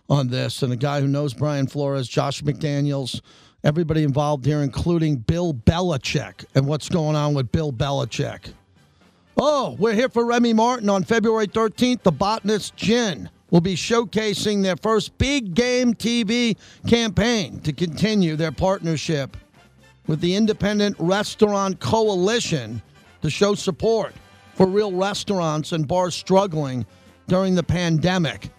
[0.08, 0.62] on this.
[0.62, 3.20] And a guy who knows Brian Flores, Josh McDaniels,
[3.62, 8.54] everybody involved here, including Bill Belichick and what's going on with Bill Belichick.
[9.36, 12.02] Oh, we're here for Remy Martin on February 13th.
[12.02, 16.56] The Botanist Gin will be showcasing their first big game TV
[16.88, 19.36] campaign to continue their partnership
[20.06, 22.80] with the Independent Restaurant Coalition
[23.22, 24.14] to show support
[24.54, 26.86] for real restaurants and bars struggling
[27.26, 28.50] during the pandemic.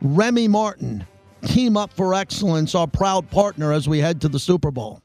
[0.00, 1.06] Remy Martin,
[1.44, 5.00] Team Up for Excellence, our proud partner as we head to the Super Bowl.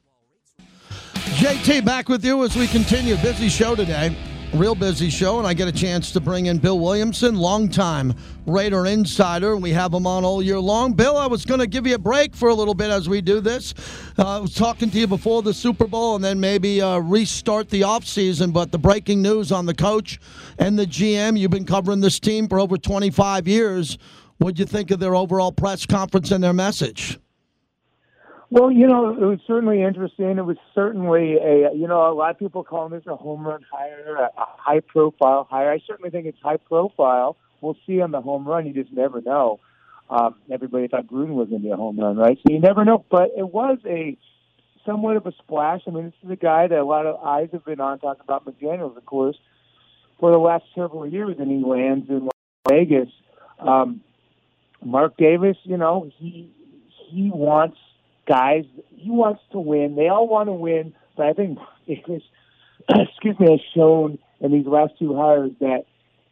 [1.14, 3.16] JT, back with you as we continue.
[3.16, 4.16] Busy show today.
[4.54, 8.84] Real busy show, and I get a chance to bring in Bill Williamson, longtime Raider
[8.84, 9.54] insider.
[9.54, 10.92] And we have him on all year long.
[10.92, 13.22] Bill, I was going to give you a break for a little bit as we
[13.22, 13.72] do this.
[14.18, 17.70] Uh, I was talking to you before the Super Bowl and then maybe uh, restart
[17.70, 20.20] the offseason, but the breaking news on the coach
[20.58, 23.96] and the GM, you've been covering this team for over 25 years.
[24.36, 27.18] What'd you think of their overall press conference and their message?
[28.52, 30.36] Well, you know, it was certainly interesting.
[30.36, 33.64] It was certainly a, you know, a lot of people call this a home run
[33.72, 35.72] hire, a, high profile hire.
[35.72, 37.38] I certainly think it's high profile.
[37.62, 38.66] We'll see on the home run.
[38.66, 39.60] You just never know.
[40.10, 42.36] Um, everybody thought Gruden was going to be a home run, right?
[42.46, 43.02] So you never know.
[43.10, 44.18] But it was a
[44.84, 45.80] somewhat of a splash.
[45.86, 48.20] I mean, this is a guy that a lot of eyes have been on, talking
[48.22, 49.38] about McDaniels, of course,
[50.20, 52.28] for the last several years, and he lands in
[52.68, 53.08] Vegas.
[53.58, 54.02] Um,
[54.84, 56.50] Mark Davis, you know, he
[57.08, 57.78] he wants
[58.26, 58.64] guys.
[58.96, 59.96] He wants to win.
[59.96, 62.22] They all want to win, but I think Davis,
[62.88, 65.86] excuse me, has shown in these last two hires that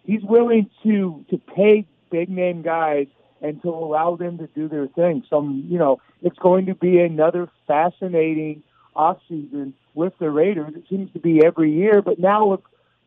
[0.04, 3.06] he's willing to to pay big name guys
[3.42, 5.24] and to allow them to do their thing.
[5.30, 8.62] Some, you know, it's going to be another fascinating
[8.94, 10.74] off season with the Raiders.
[10.76, 12.60] It seems to be every year, but now with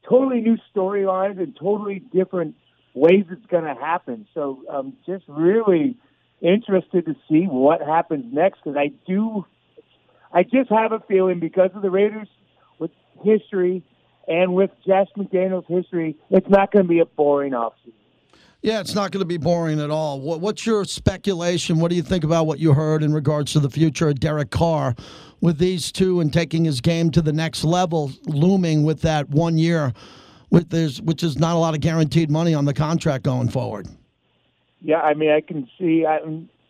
[0.07, 2.55] totally new storylines and totally different
[2.93, 4.27] ways it's going to happen.
[4.33, 5.97] So, um, just really
[6.43, 9.45] interested to see what happens next because I do,
[10.31, 12.27] I just have a feeling because of the Raiders
[12.79, 12.91] with
[13.23, 13.83] history
[14.27, 17.93] and with Josh McDaniels' history, it's not going to be a boring offseason.
[18.61, 20.21] Yeah, it's not going to be boring at all.
[20.21, 21.79] What, what's your speculation?
[21.79, 24.51] What do you think about what you heard in regards to the future of Derek
[24.51, 24.95] Carr
[25.41, 29.57] with these two and taking his game to the next level, looming with that one
[29.57, 29.91] year,
[30.49, 33.89] with this, which is not a lot of guaranteed money on the contract going forward?
[34.83, 36.05] Yeah, I mean, I can see.
[36.05, 36.19] I,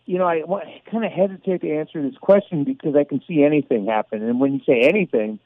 [0.06, 3.44] you know, I, I kind of hesitate to answer this question because I can see
[3.44, 5.40] anything happen, and when you say anything,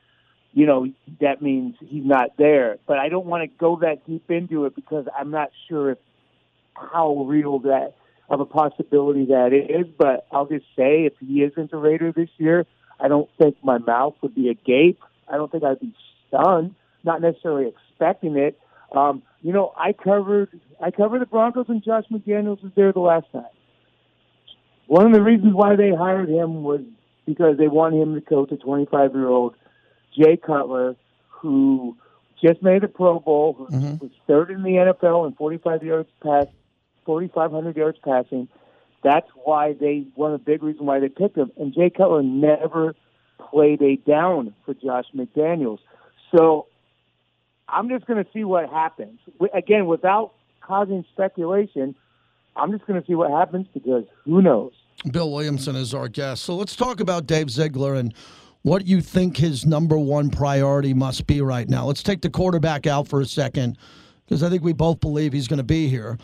[0.54, 0.88] you know,
[1.22, 2.78] that means he's not there.
[2.86, 5.98] But I don't want to go that deep into it because I'm not sure if
[6.76, 7.94] how real that
[8.30, 9.88] of a possibility that is.
[9.98, 12.66] But I'll just say, if he isn't a Raider this year,
[13.00, 15.00] I don't think my mouth would be agape.
[15.32, 15.94] I don't think I'd be
[16.28, 18.60] stunned, not necessarily expecting it.
[18.92, 23.00] Um, you know, I covered I covered the Broncos and Josh McDaniels was there the
[23.00, 23.44] last time.
[24.88, 26.82] One of the reasons why they hired him was
[27.26, 29.56] because they wanted him to coach a 25 year old
[30.18, 30.96] Jay Cutler,
[31.28, 31.98] who
[32.42, 34.02] just made the Pro Bowl, who Mhm.
[34.02, 36.48] was third in the NFL in 45 yards pass,
[37.04, 38.48] 4,500 yards passing.
[39.04, 41.52] That's why they one of the big reasons why they picked him.
[41.58, 42.96] And Jay Cutler never
[43.38, 45.80] played a down for Josh McDaniels.
[46.36, 46.68] So
[47.70, 49.20] I'm just going to see what happens.
[49.54, 51.96] Again, without causing speculation,
[52.56, 54.74] I'm just going to see what happens because who knows?
[55.12, 56.44] Bill Williamson is our guest.
[56.44, 58.14] So let's talk about Dave Ziegler and
[58.64, 61.86] what you think his number one priority must be right now.
[61.86, 63.78] Let's take the quarterback out for a second
[64.26, 66.18] because I think we both believe he's going to be here.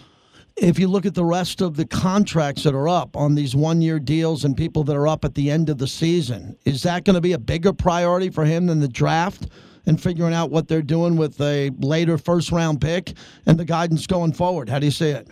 [0.55, 3.81] If you look at the rest of the contracts that are up on these one
[3.81, 7.05] year deals and people that are up at the end of the season, is that
[7.05, 9.47] going to be a bigger priority for him than the draft
[9.85, 13.13] and figuring out what they're doing with a later first round pick
[13.45, 14.69] and the guidance going forward?
[14.69, 15.27] How do you see it?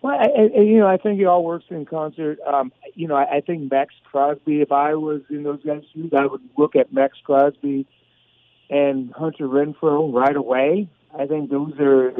[0.00, 2.38] Well, I, I, you know, I think it all works in concert.
[2.46, 4.60] Um, you know, I, I think Maxx Crosby.
[4.60, 7.86] If I was in those guys' shoes, I would look at Maxx Crosby
[8.70, 10.88] and Hunter Renfrow right away.
[11.18, 12.12] I think those are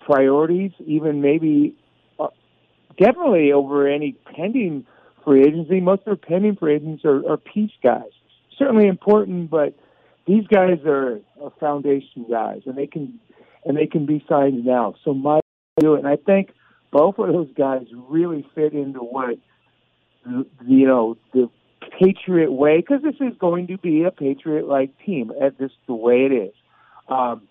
[0.00, 1.74] priorities, even maybe
[2.18, 2.28] uh,
[2.98, 4.86] definitely over any pending
[5.24, 5.80] free agency.
[5.80, 8.10] Most of their pending free agents are, are piece guys.
[8.58, 9.74] Certainly important, but
[10.26, 13.18] these guys are, are foundation guys, and they can
[13.64, 14.94] and they can be signed now.
[15.04, 15.40] So my
[15.78, 16.50] view, and I think
[16.90, 19.36] both of those guys really fit into what
[20.24, 21.50] the, you know the
[21.98, 25.32] Patriot way because this is going to be a Patriot like team.
[25.38, 26.54] That's just the way it is.
[27.08, 27.42] Um,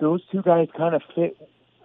[0.00, 1.36] those two guys kind of fit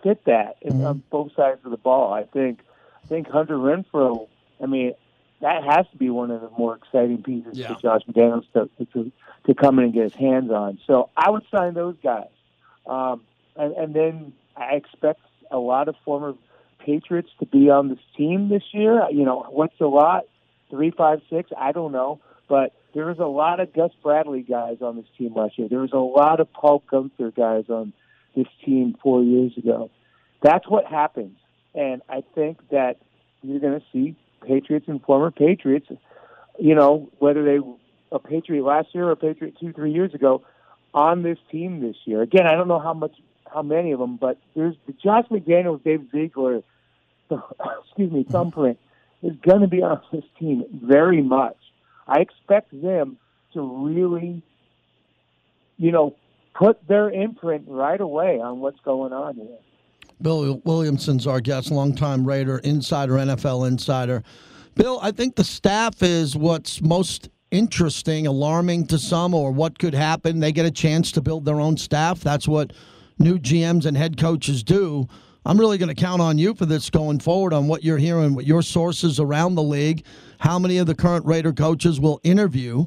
[0.04, 2.13] fit that in, on both sides of the ball.
[2.13, 2.60] I think
[3.04, 4.28] I think Hunter Renfrow.
[4.62, 4.93] I mean,
[5.41, 7.74] that has to be one of the more exciting pieces Yeah.
[7.74, 9.12] for Josh McDaniels to, to
[9.48, 10.80] to come in and get his hands on.
[10.88, 12.30] So I would sign those guys,
[12.88, 13.21] um,
[13.56, 15.19] and, and then I expect
[15.52, 16.34] a lot of former
[16.80, 19.04] Patriots to be on this team this year.
[19.12, 20.24] You know, what's a lot?
[20.69, 21.52] Three, five, six?
[21.58, 25.34] I don't know, but there was a lot of Gus Bradley guys on this team
[25.36, 25.67] last year.
[25.69, 27.93] There was a lot of Paul Guenther guys on
[28.36, 29.89] this team four years ago.
[30.41, 31.38] That's what happens.
[31.76, 32.98] And I think that
[33.43, 35.88] you're going to see Patriots and former Patriots,
[36.60, 37.60] you know, whether they
[38.12, 40.43] a Patriot last year or a Patriot two, three years ago,
[40.93, 42.21] on this team this year.
[42.21, 43.13] Again, I don't know how much,
[43.51, 46.62] how many of them, but there's the Josh McDaniels, Dave Ziegler,
[47.29, 48.79] excuse me, thumbprint
[49.21, 51.58] is going to be on this team very much.
[52.08, 53.17] I expect them
[53.53, 54.43] to really,
[55.77, 56.15] you know,
[56.53, 59.58] put their imprint right away on what's going on here.
[60.21, 64.23] Bill Williamson's our guest, longtime Raider, insider, NFL insider.
[64.75, 69.93] Bill, I think the staff is what's most interesting, alarming to some, or what could
[69.93, 70.39] happen.
[70.39, 72.19] They get a chance to build their own staff.
[72.19, 72.73] That's what
[73.19, 75.08] new GMs and head coaches do.
[75.45, 78.34] I'm really going to count on you for this going forward on what you're hearing,
[78.34, 80.04] what your sources around the league,
[80.39, 82.86] how many of the current Raider coaches will interview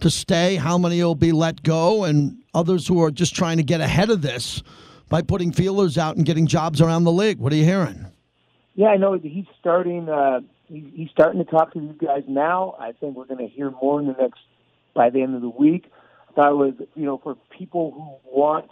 [0.00, 3.62] to stay, how many will be let go, and others who are just trying to
[3.62, 4.62] get ahead of this
[5.08, 7.38] by putting feelers out and getting jobs around the league.
[7.38, 8.06] What are you hearing?
[8.74, 10.08] Yeah, I know he's starting.
[10.08, 12.76] Uh, he's starting to talk to these guys now.
[12.78, 14.40] I think we're going to hear more in the next
[14.94, 15.90] by the end of the week.
[16.28, 18.70] I thought it was, you know, for people who want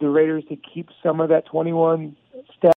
[0.00, 2.16] the Raiders to keep some of that 21
[2.56, 2.72] staff.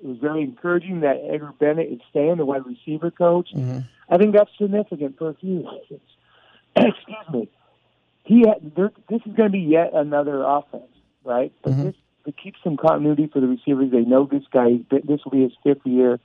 [0.00, 3.48] It was very encouraging that Edgar Bennett is staying, the wide receiver coach.
[3.54, 3.80] Mm-hmm.
[4.08, 6.00] I think that's significant for a few reasons.
[6.76, 7.48] Excuse me.
[8.24, 10.92] He had, this is going to be yet another offense,
[11.24, 11.52] right?
[11.62, 11.84] But mm-hmm.
[11.84, 11.94] this
[12.26, 13.90] to keep some continuity for the receivers.
[13.90, 14.80] They know this guy.
[14.90, 16.20] This will be his fifth year.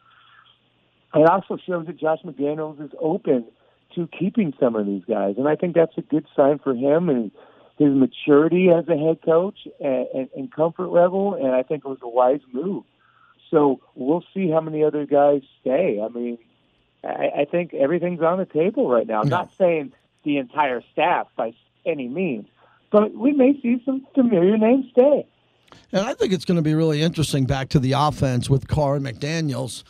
[1.13, 3.45] It also shows that Josh McDaniels is open
[3.95, 7.09] to keeping some of these guys, and I think that's a good sign for him
[7.09, 7.31] and
[7.77, 11.33] his maturity as a head coach and, and, and comfort level.
[11.33, 12.83] And I think it was a wise move.
[13.49, 15.99] So we'll see how many other guys stay.
[16.01, 16.37] I mean,
[17.03, 19.21] I, I think everything's on the table right now.
[19.21, 19.91] I'm not saying
[20.23, 21.53] the entire staff by
[21.85, 22.47] any means,
[22.91, 25.27] but we may see some familiar names stay.
[25.91, 28.95] And I think it's going to be really interesting back to the offense with Carr
[28.95, 29.83] and McDaniels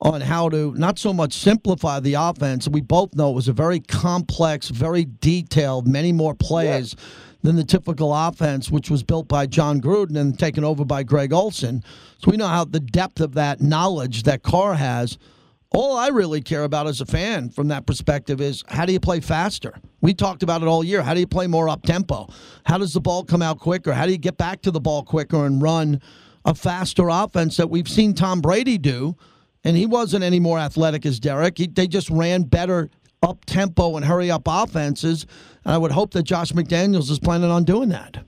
[0.00, 2.68] on how to not so much simplify the offense.
[2.68, 7.04] We both know it was a very complex, very detailed, many more plays yeah.
[7.42, 11.32] than the typical offense, which was built by Jon Gruden and taken over by Greg
[11.32, 11.82] Olson.
[12.18, 15.18] So we know how the depth of that knowledge that Carr has
[15.72, 19.00] all I really care about as a fan from that perspective is how do you
[19.00, 19.74] play faster?
[20.00, 21.02] We talked about it all year.
[21.02, 22.28] How do you play more up tempo?
[22.64, 23.92] How does the ball come out quicker?
[23.92, 26.00] How do you get back to the ball quicker and run
[26.44, 29.16] a faster offense that we've seen Tom Brady do?
[29.64, 31.58] And he wasn't any more athletic as Derek.
[31.58, 32.88] He, they just ran better
[33.22, 35.26] up tempo and hurry up offenses.
[35.64, 38.24] And I would hope that Josh McDaniels is planning on doing that.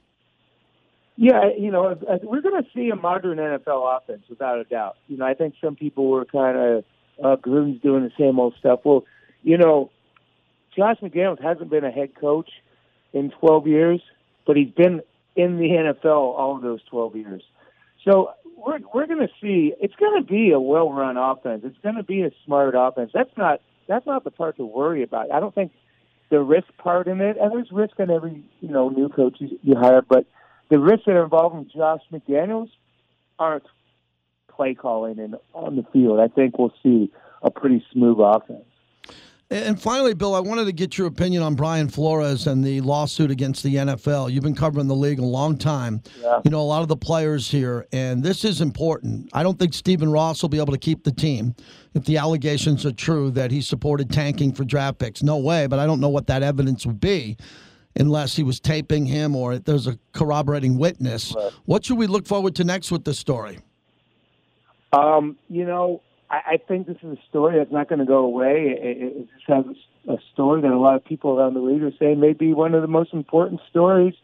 [1.17, 4.97] Yeah, you know, we're going to see a modern NFL offense without a doubt.
[5.07, 6.85] You know, I think some people were kind of
[7.23, 8.81] uh, Gruden's doing the same old stuff.
[8.85, 9.05] Well,
[9.43, 9.91] you know,
[10.77, 12.51] Josh McDaniels hasn't been a head coach
[13.13, 14.01] in 12 years,
[14.47, 15.03] but he's been
[15.37, 17.43] in the NFL all of those 12 years.
[18.05, 19.75] So we're we're going to see.
[19.81, 21.63] It's going to be a well-run offense.
[21.65, 23.11] It's going to be a smart offense.
[23.13, 25.31] That's not that's not the part to worry about.
[25.33, 25.73] I don't think
[26.31, 29.59] the risk part in it, and there's risk in every you know new coach you,
[29.63, 30.27] you hire, but
[30.71, 32.71] the risks that are involved in Josh McDaniels
[33.39, 33.65] aren't
[34.61, 37.11] play calling and on the field, I think we'll see
[37.43, 38.67] a pretty smooth offense.
[39.49, 43.31] And finally, Bill, I wanted to get your opinion on Brian Flores and the lawsuit
[43.31, 44.31] against the NFL.
[44.31, 46.03] You've been covering the league a long time.
[46.21, 46.41] Yeah.
[46.45, 49.31] You know, a lot of the players here, and this is important.
[49.33, 51.55] I don't think Stephen Ross will be able to keep the team
[51.95, 55.23] if the allegations are true that he supported tanking for draft picks.
[55.23, 57.39] No way, but I don't know what that evidence would be
[57.97, 61.35] unless he was taping him or there's a corroborating witness.
[61.35, 61.51] Right.
[61.65, 63.59] What should we look forward to next with this story?
[64.93, 68.25] Um, you know, I, I think this is a story that's not going to go
[68.25, 68.77] away.
[68.77, 69.75] It, it, it just has a
[70.09, 72.75] a story that a lot of people around the league are saying may be one
[72.75, 74.15] of the most important stories,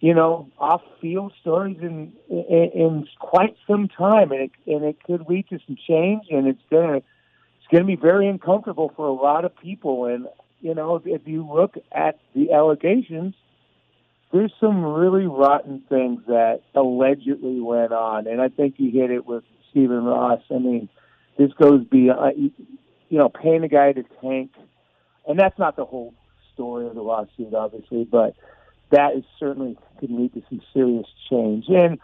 [0.00, 5.26] you know, off-field stories in in, in quite some time, and it and it could
[5.28, 9.44] lead to some change, and it's gonna it's gonna be very uncomfortable for a lot
[9.44, 10.06] of people.
[10.06, 10.26] And
[10.60, 13.34] you know, if, if you look at the allegations,
[14.32, 19.26] there's some really rotten things that allegedly went on, and I think you hit it
[19.26, 19.44] with
[19.74, 20.40] Stephen Ross.
[20.50, 20.88] I mean,
[21.36, 22.52] this goes beyond,
[23.08, 24.52] you know, paying a guy to tank,
[25.26, 26.14] and that's not the whole
[26.52, 28.36] story of the lawsuit, obviously, but
[28.90, 31.64] that is certainly could lead to some serious change.
[31.68, 31.98] And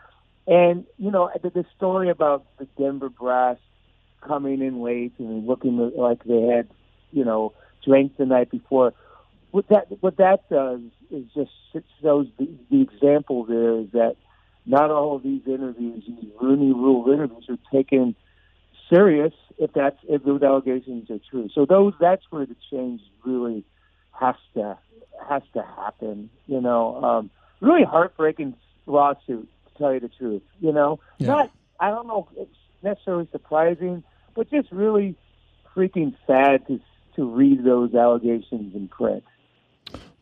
[0.49, 3.59] and you know, the, the story about the Denver Brass
[4.21, 6.69] coming in late and looking like they had,
[7.13, 7.53] you know,
[7.87, 8.93] drank the night before.
[9.53, 11.51] What that what that does is just
[12.03, 14.17] shows the, the example there is that
[14.71, 18.15] not all of these interviews, these Rooney Rule interviews, are taken
[18.89, 21.49] serious if that's if those allegations are true.
[21.55, 23.65] So those that's where the change really
[24.13, 24.79] has to
[25.29, 26.31] has to happen.
[26.47, 28.55] You know, um, really heartbreaking
[28.87, 30.43] lawsuit to tell you the truth.
[30.61, 31.29] You know, Yeah.
[31.29, 31.51] not
[31.81, 32.51] I don't know it's
[32.83, 34.03] necessarily surprising,
[34.35, 35.17] but just really
[35.77, 36.81] freaking sad to
[37.17, 39.25] to read those allegations in print.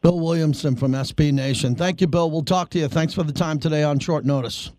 [0.00, 1.74] Bill Williamson from SB Nation.
[1.74, 2.30] Thank you, Bill.
[2.30, 2.88] We'll talk to you.
[2.88, 4.70] Thanks for the time today on short notice.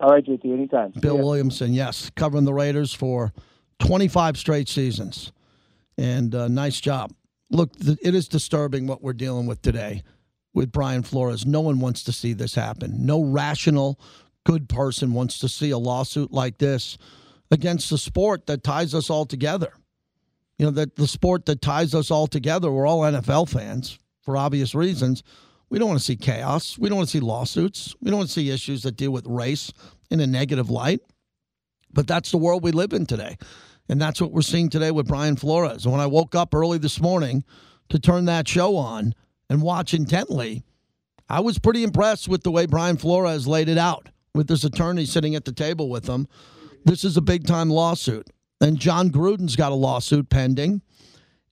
[0.00, 0.92] All right, JT, anytime.
[1.00, 1.22] Bill Yeah.
[1.22, 3.32] Williamson, yes, covering the Raiders for
[3.80, 5.32] 25 straight seasons.
[5.98, 7.12] And uh, nice job.
[7.50, 10.02] Look, th- it is disturbing what we're dealing with today
[10.54, 11.44] with Brian Flores.
[11.44, 13.04] No one wants to see this happen.
[13.04, 13.98] No rational,
[14.44, 16.96] good person wants to see a lawsuit like this
[17.50, 19.72] against the sport that ties us all together.
[20.58, 24.36] You know, that the sport that ties us all together, we're all NFL fans for
[24.36, 25.22] obvious reasons.
[25.70, 26.76] We don't want to see chaos.
[26.76, 27.94] We don't want to see lawsuits.
[28.02, 29.72] We don't want to see issues that deal with race
[30.10, 31.00] in a negative light.
[31.94, 33.38] But that's the world we live in today.
[33.88, 35.86] And that's what we're seeing today with Brian Flores.
[35.86, 37.42] And when I woke up early this morning
[37.88, 39.14] to turn that show on
[39.48, 40.62] and watch intently,
[41.30, 45.06] I was pretty impressed with the way Brian Flores laid it out with his attorney
[45.06, 46.28] sitting at the table with him.
[46.84, 48.28] This is a big time lawsuit.
[48.60, 50.82] And Jon Gruden's got a lawsuit pending.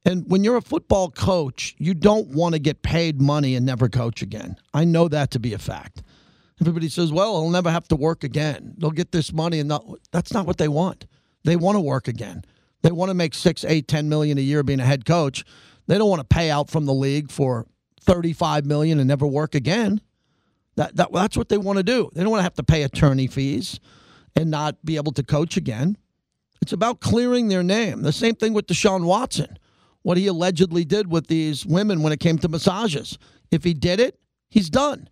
[0.07, 3.89] And when you're a football coach, you don't want to get paid money and never
[3.89, 4.57] coach again.
[4.73, 6.05] I know that to be a fact.
[6.61, 8.75] Everybody says, well, he'll never have to work again.
[8.79, 9.59] They'll get this money.
[9.59, 9.71] And
[10.13, 11.07] that's not what they want.
[11.43, 12.45] They want to work again.
[12.83, 15.45] They want to make six, eight, ten million a year being a head coach.
[15.89, 17.67] They don't want to pay out from the league for
[18.03, 20.01] 35 million and never work again.
[20.77, 22.11] That, that that's what they want to do.
[22.15, 23.81] They don't want to have to pay attorney fees
[24.37, 25.97] and not be able to coach again.
[26.63, 28.03] It's about clearing their name.
[28.03, 29.59] The same thing with Deshaun Watson,
[30.07, 33.19] what he allegedly did with these women when it came to massages.
[33.51, 34.17] If he did it,
[34.49, 35.09] he's done.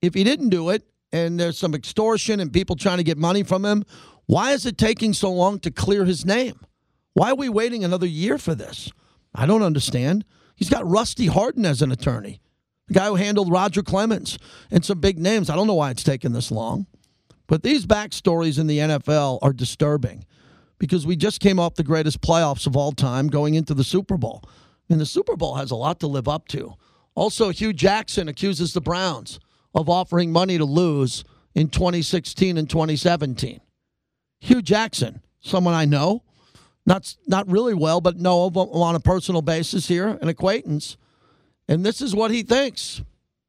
[0.00, 3.42] If he didn't do it, and there's some extortion and people trying to get money
[3.42, 3.82] from him,
[4.26, 6.60] why is it taking so long to clear his name?
[7.14, 8.92] Why are we waiting another year for this?
[9.34, 10.24] I don't understand.
[10.54, 12.40] He's got Rusty Hardin as an attorney,
[12.86, 14.38] the guy who handled Roger Clemens
[14.70, 15.50] and some big names.
[15.50, 16.86] I don't know why it's taken this long.
[17.48, 20.24] But these backstories in the NFL are disturbing
[20.78, 24.16] because we just came off the greatest playoffs of all time going into the Super
[24.16, 24.42] Bowl.
[24.88, 26.74] And the Super Bowl has a lot to live up to.
[27.14, 29.40] Also, Hue Jackson accuses the Browns
[29.74, 31.24] of offering money to lose
[31.54, 33.60] in 2016 and 2017.
[34.40, 36.22] Hue Jackson, someone I know,
[36.84, 40.96] not not really well, but know on a personal basis here, an acquaintance.
[41.68, 43.02] And this is what he thinks.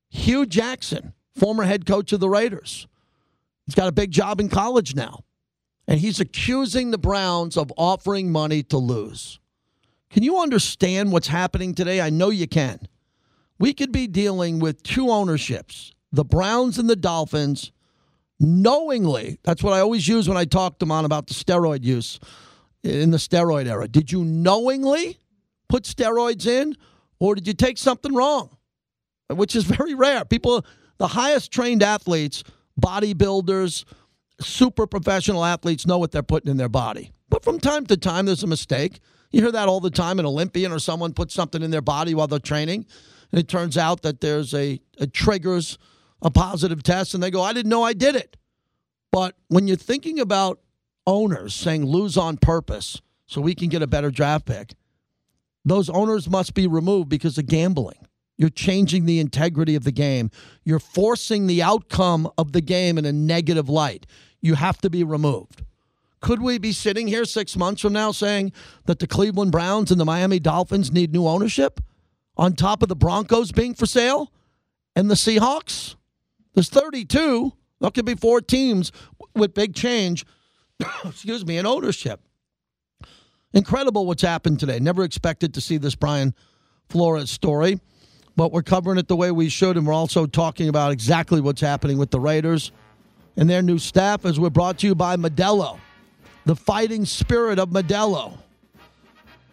[0.09, 2.88] Hue Jackson, former head coach of the Raiders.
[3.65, 5.23] He's got a big job in college now.
[5.88, 9.40] And he's accusing the Browns of offering money to lose.
[10.10, 12.02] Can you understand what's happening today?
[12.02, 12.80] I know you can.
[13.60, 17.72] We could be dealing with two ownerships, the Browns and the Dolphins,
[18.40, 19.40] knowingly.
[19.44, 22.20] That's what I always use when I talk to them on about the steroid use
[22.84, 23.88] in the steroid era.
[23.88, 25.20] Did you knowingly
[25.70, 26.76] put steroids in,
[27.20, 28.56] or did you take something wrong?
[29.30, 30.24] Which is very rare.
[30.24, 30.66] People,
[30.98, 32.44] the highest trained athletes,
[32.80, 33.84] bodybuilders,
[34.40, 37.12] super professional athletes know what they're putting in their body.
[37.30, 39.00] But from time to time, there's a mistake.
[39.32, 40.20] You hear that all the time.
[40.20, 42.86] An Olympian or someone puts something in their body while they're training,
[43.32, 44.80] and it turns out that there's a,
[45.12, 45.78] triggers
[46.22, 48.38] a positive test, and they go, I didn't know I did it.
[49.12, 50.60] But when you're thinking about
[51.06, 54.74] owners saying lose on purpose so we can get a better draft pick,
[55.66, 58.08] those owners must be removed because of gambling.
[58.38, 60.30] You're changing the integrity of the game.
[60.64, 64.06] You're forcing the outcome of the game in a negative light.
[64.42, 65.64] You have to be removed.
[66.20, 68.52] Could we be sitting here six months from now saying
[68.86, 71.80] that the Cleveland Browns and the Miami Dolphins need new ownership
[72.36, 74.32] on top of the Broncos being for sale
[74.96, 75.96] and the Seahawks?
[76.54, 77.54] There's 32.
[77.80, 78.92] There could be four teams
[79.36, 80.26] with big change,
[81.06, 82.22] excuse me, in ownership.
[83.54, 84.80] Incredible what's happened today.
[84.80, 86.34] Never expected to see this Brian
[86.90, 87.80] Flores story,
[88.36, 91.62] but we're covering it the way we should, and we're also talking about exactly what's
[91.62, 92.72] happening with the Raiders
[93.38, 95.80] and their new staff as we're brought to you by Modelo,
[96.46, 98.38] the fighting spirit of Modelo.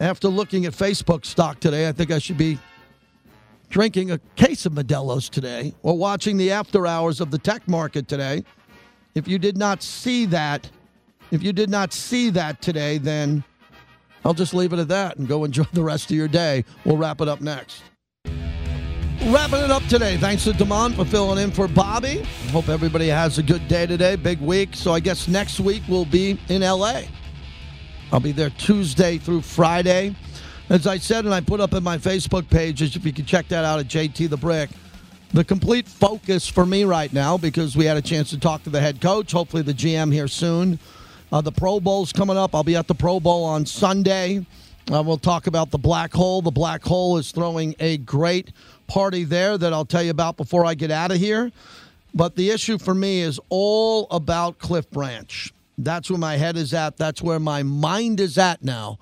[0.01, 2.59] After looking at Facebook stock today, I think I should be
[3.69, 8.09] drinking a case of Modelo's today or watching the after hours of the tech market
[8.09, 8.45] today.
[9.15, 10.69] If you did not see that,
[11.31, 13.45] if you did not see that today, then
[14.25, 16.65] I'll just leave it at that and go enjoy the rest of your day.
[16.85, 17.83] We'll wrap it up next.
[19.29, 20.19] Wrapping it up today.
[20.19, 22.23] Thanks to Damon for filling in for Bobby.
[22.51, 24.17] Hope everybody has a good day today.
[24.17, 24.75] Big week.
[24.75, 27.05] So I guess next week we'll be in LA.
[28.13, 30.15] I'll be there Tuesday through Friday.
[30.69, 33.49] As I said, and I put up in my Facebook page, if you can check
[33.49, 34.69] that out at JT the Brick,
[35.33, 38.71] the complete focus for me right now, because we had a chance to talk to
[38.71, 40.79] the head coach, hopefully the GM here soon.
[41.33, 42.55] Uh, the Pro Bowl's coming up.
[42.55, 44.45] I'll be at the Pro Bowl on Sunday.
[44.93, 46.43] Uh, we'll talk about the Black Hole.
[46.43, 48.53] The Black Hole is throwing a great
[48.87, 51.51] party there that I'll tell you about before I get out of here.
[52.13, 55.53] But the issue for me is all about Cliff Branch.
[55.79, 56.97] That's where my head is at.
[56.99, 58.99] That's where my mind is at now,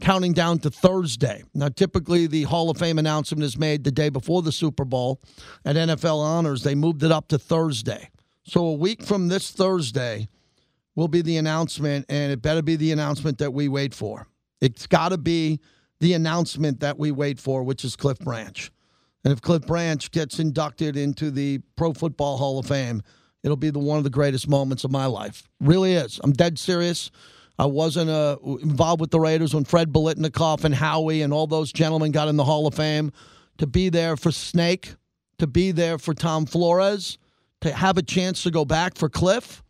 [0.00, 1.42] counting down to Thursday.
[1.52, 5.20] Now, typically, the Hall of Fame announcement is made the day before the Super Bowl
[5.64, 6.62] at NFL Honors.
[6.62, 8.08] They moved it up to Thursday.
[8.44, 10.28] So, a week from this Thursday
[10.94, 14.28] will be the announcement, and it better be the announcement that we wait for.
[14.64, 15.60] It's got to be
[16.00, 18.72] the announcement that we wait for, which is Cliff Branch.
[19.22, 23.02] And if Cliff Branch gets inducted into the Pro Football Hall of Fame,
[23.42, 25.46] it'll be the one of the greatest moments of my life.
[25.60, 26.18] Really is.
[26.24, 27.10] I'm dead serious.
[27.58, 31.70] I wasn't uh, involved with the Raiders when Fred Biletnikoff and Howie and all those
[31.70, 33.12] gentlemen got in the Hall of Fame.
[33.58, 34.94] To be there for Snake,
[35.36, 37.18] to be there for Tom Flores,
[37.60, 39.62] to have a chance to go back for Cliff,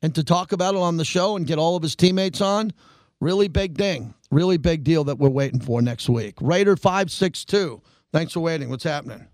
[0.00, 2.72] and to talk about it on the show and get all of his teammates on,
[3.20, 4.14] really big thing.
[4.30, 6.34] Really big deal that we're waiting for next week.
[6.40, 7.82] Raider 562.
[8.12, 8.68] Thanks for waiting.
[8.68, 9.26] What's happening?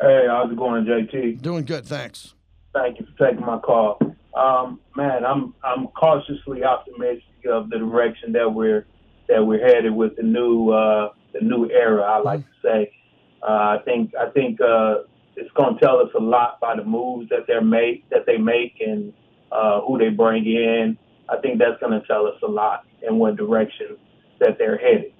[0.00, 1.40] Hey, how's it going, JT?
[1.40, 2.34] Doing good, thanks.
[2.74, 3.98] Thank you for taking my call.
[4.36, 8.84] Um, man, I'm I'm cautiously optimistic of the direction that we're
[9.28, 12.02] that we're headed with the new uh, the new era.
[12.02, 12.92] I like to say.
[13.42, 15.02] Uh, I think I think uh,
[15.36, 18.36] it's going to tell us a lot by the moves that they're make that they
[18.36, 19.12] make and
[19.52, 20.98] uh, who they bring in.
[21.28, 23.96] I think that's going to tell us a lot in what direction
[24.40, 25.12] that they're headed.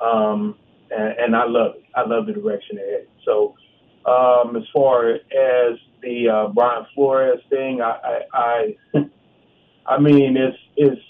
[0.00, 0.56] Um,
[0.90, 1.84] and, and I love it.
[1.94, 3.08] I love the direction they're headed.
[3.24, 3.54] So
[4.06, 9.10] um, as far as the uh, Brian Flores thing, I, I, I,
[9.86, 11.00] I mean, it's it's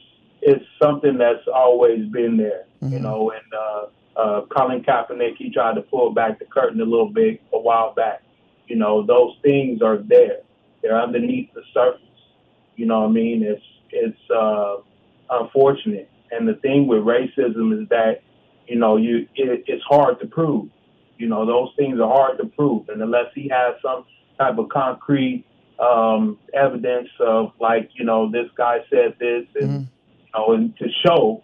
[0.41, 2.93] it's something that's always been there, mm-hmm.
[2.93, 3.31] you know.
[3.31, 7.43] And uh, uh, Colin Kaepernick, he tried to pull back the curtain a little bit
[7.53, 8.23] a while back.
[8.67, 10.41] You know, those things are there.
[10.83, 12.03] They're underneath the surface.
[12.77, 13.43] You know what I mean?
[13.43, 14.77] It's it's uh,
[15.31, 16.11] unfortunate.
[16.31, 18.23] And the thing with racism is that
[18.67, 20.69] you know you it, it's hard to prove.
[21.17, 24.05] You know, those things are hard to prove, and unless he has some
[24.39, 25.45] type of concrete
[25.79, 29.81] um, evidence of like, you know, this guy said this, and mm-hmm.
[29.81, 31.43] you know, and to show,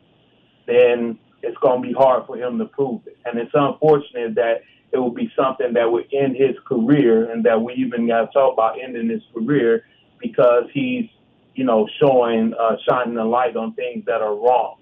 [0.66, 3.18] then it's going to be hard for him to prove it.
[3.24, 7.60] And it's unfortunate that it will be something that would end his career, and that
[7.60, 9.84] we even got to talk about ending his career
[10.20, 11.08] because he's,
[11.54, 14.76] you know, showing, uh, shining a light on things that are wrong.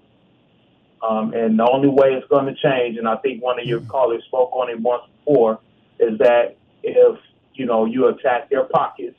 [1.07, 3.81] Um, and the only way it's going to change, and I think one of your
[3.81, 3.87] mm.
[3.87, 5.59] callers spoke on it once before,
[5.99, 7.19] is that if
[7.55, 9.17] you know you attack their pockets,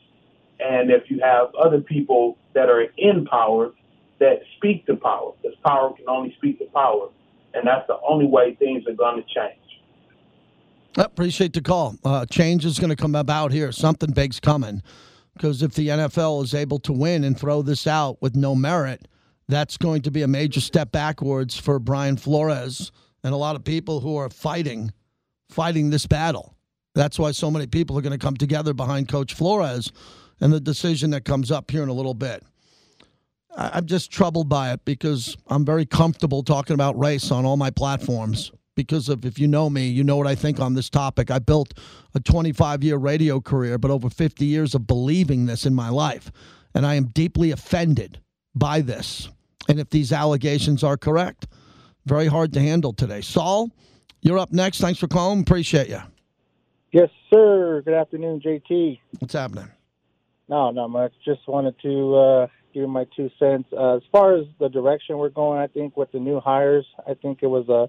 [0.58, 3.72] and if you have other people that are in power
[4.18, 7.08] that speak to power, because power can only speak to power,
[7.52, 9.58] and that's the only way things are going to change.
[10.96, 11.96] I appreciate the call.
[12.04, 13.72] Uh, change is going to come about here.
[13.72, 14.82] Something big's coming.
[15.34, 19.08] Because if the NFL is able to win and throw this out with no merit,
[19.48, 23.64] that's going to be a major step backwards for Brian Flores and a lot of
[23.64, 24.92] people who are fighting,
[25.50, 26.56] fighting this battle.
[26.94, 29.90] That's why so many people are going to come together behind Coach Flores
[30.40, 32.42] and the decision that comes up here in a little bit.
[33.56, 37.70] I'm just troubled by it because I'm very comfortable talking about race on all my
[37.70, 38.50] platforms.
[38.74, 41.30] Because of, if you know me, you know what I think on this topic.
[41.30, 41.74] I built
[42.14, 46.32] a 25 year radio career, but over 50 years of believing this in my life.
[46.74, 48.20] And I am deeply offended
[48.54, 49.28] by this.
[49.68, 51.46] And if these allegations are correct,
[52.04, 53.20] very hard to handle today.
[53.20, 53.70] Saul,
[54.20, 54.80] you're up next.
[54.80, 55.40] Thanks for calling.
[55.40, 56.00] Appreciate you.
[56.92, 57.82] Yes, sir.
[57.84, 59.00] Good afternoon, JT.
[59.18, 59.68] What's happening?
[60.48, 61.12] No, not much.
[61.24, 63.68] Just wanted to uh, give my two cents.
[63.72, 67.14] Uh, as far as the direction we're going, I think with the new hires, I
[67.14, 67.88] think it was a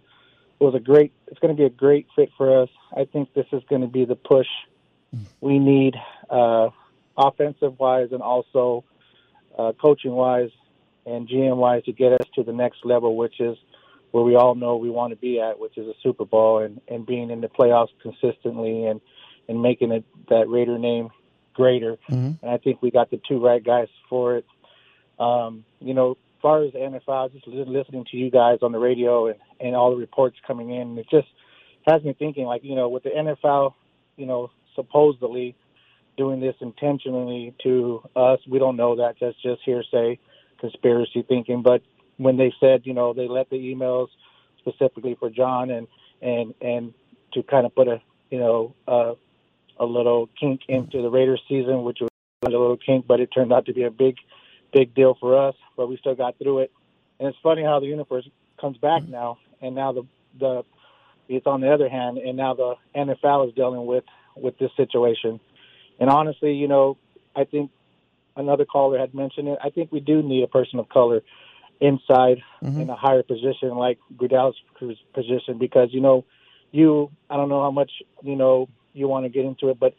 [0.60, 1.14] was a great.
[1.28, 2.70] It's going to be a great fit for us.
[2.95, 4.47] I think this is going to be the push
[5.41, 5.95] we need,
[6.30, 6.70] uh,
[7.18, 8.84] offensive wise, and also
[9.58, 10.49] uh, coaching wise
[11.06, 13.58] and GM wise to get us to the next level, which is
[14.12, 16.82] where we all know we want to be at, which is a Super Bowl and,
[16.88, 19.01] and being in the playoffs consistently and,
[19.47, 21.10] and making it that Raider name
[21.53, 21.97] greater.
[22.10, 22.32] Mm-hmm.
[22.41, 24.45] And I think we got the two right guys for it.
[25.20, 28.80] Um, you know, as far as the NFL, just listening to you guys on the
[28.80, 31.28] radio and, and all the reports coming in, it just
[31.88, 33.74] has me thinking, like, you know, with the NFL,
[34.18, 35.56] you know, supposedly
[36.18, 38.39] doing this intentionally to us.
[38.47, 39.16] We don't know that.
[39.20, 40.20] That's just hearsay,
[40.60, 41.62] conspiracy thinking.
[41.62, 41.82] But
[42.18, 44.08] when they said, you know, they let the emails
[44.60, 45.88] specifically for Jon and
[46.22, 46.93] and and
[47.34, 49.14] to kind of put a you know uh,
[49.78, 52.10] a little kink into the Raiders season, which was
[52.43, 54.16] a little kink, but it turned out to be a big
[54.74, 55.56] big deal for us.
[55.76, 56.72] But we still got through it.
[57.20, 58.28] And it's funny how the universe
[58.60, 60.03] comes back now, and now the
[60.39, 60.63] the
[61.28, 64.03] it's on the other hand, and now the NFL is dealing with
[64.36, 65.39] with this situation.
[65.99, 66.97] And honestly, you know,
[67.36, 67.72] I think
[68.36, 69.57] another caller had mentioned it.
[69.63, 71.22] I think we do need a person of color
[71.82, 72.82] inside mm-hmm.
[72.82, 74.55] in a higher position like Goodell's
[75.13, 76.26] position because you know
[76.72, 77.91] you I don't know how much
[78.22, 79.95] you know you want to get into it, but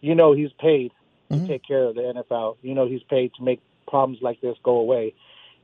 [0.00, 0.92] you know he's paid
[1.30, 2.56] to take care of the NFL.
[2.62, 5.14] You know, he's paid to make problems like this go away.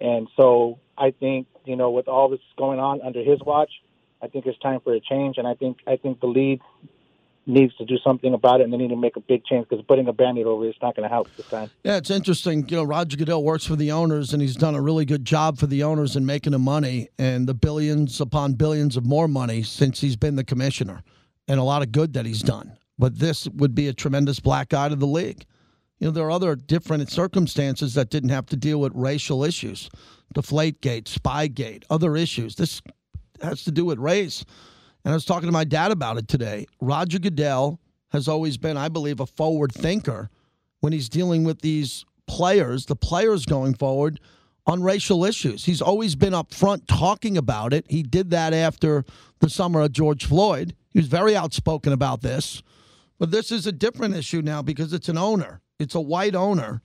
[0.00, 3.70] And so I think, you know, with all this going on under his watch,
[4.22, 5.38] I think it's time for a change.
[5.38, 6.60] And I think I think the league
[7.46, 9.84] needs to do something about it, and they need to make a big change because
[9.86, 11.70] putting a band-aid over it's not going to help this time.
[11.82, 12.68] Yeah, it's interesting.
[12.68, 15.58] You know, Roger Goodell works for the owners, and he's done a really good job
[15.58, 19.62] for the owners in making the money and the billions upon billions of more money
[19.62, 21.02] since he's been the commissioner,
[21.48, 22.76] and a lot of good that he's done.
[22.98, 25.46] But this would be a tremendous black eye to the league.
[26.00, 29.90] You know, there are other different circumstances that didn't have to deal with racial issues,
[30.34, 32.56] Deflategate, Spygate, other issues.
[32.56, 32.80] This
[33.42, 34.44] has to do with race.
[35.04, 36.66] And I was talking to my dad about it today.
[36.80, 37.80] Roger Goodell
[38.12, 40.30] has always been, I believe, a forward thinker
[40.80, 44.20] when he's dealing with these players, the players going forward
[44.66, 45.66] on racial issues.
[45.66, 47.84] He's always been up front talking about it.
[47.90, 49.04] He did that after
[49.40, 50.74] the summer of George Floyd.
[50.90, 52.62] He was very outspoken about this.
[53.18, 55.60] But this is a different issue now because it's an owner.
[55.80, 56.82] It's a white owner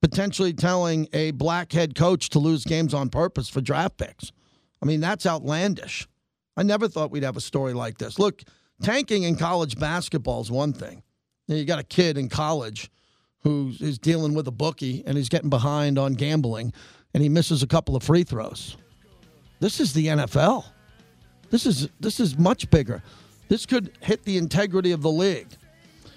[0.00, 4.32] potentially telling a black head coach to lose games on purpose for draft picks.
[4.82, 6.08] I mean, that's outlandish.
[6.56, 8.18] I never thought we'd have a story like this.
[8.18, 8.42] Look,
[8.82, 11.02] tanking in college basketball is one thing.
[11.46, 12.90] You, got a kid in college
[13.40, 16.72] who is dealing with a bookie and he's getting behind on gambling
[17.14, 18.76] and he misses a couple of free throws.
[19.60, 20.64] This is the NFL.
[21.50, 23.02] This is this is much bigger.
[23.48, 25.48] This could hit the integrity of the league.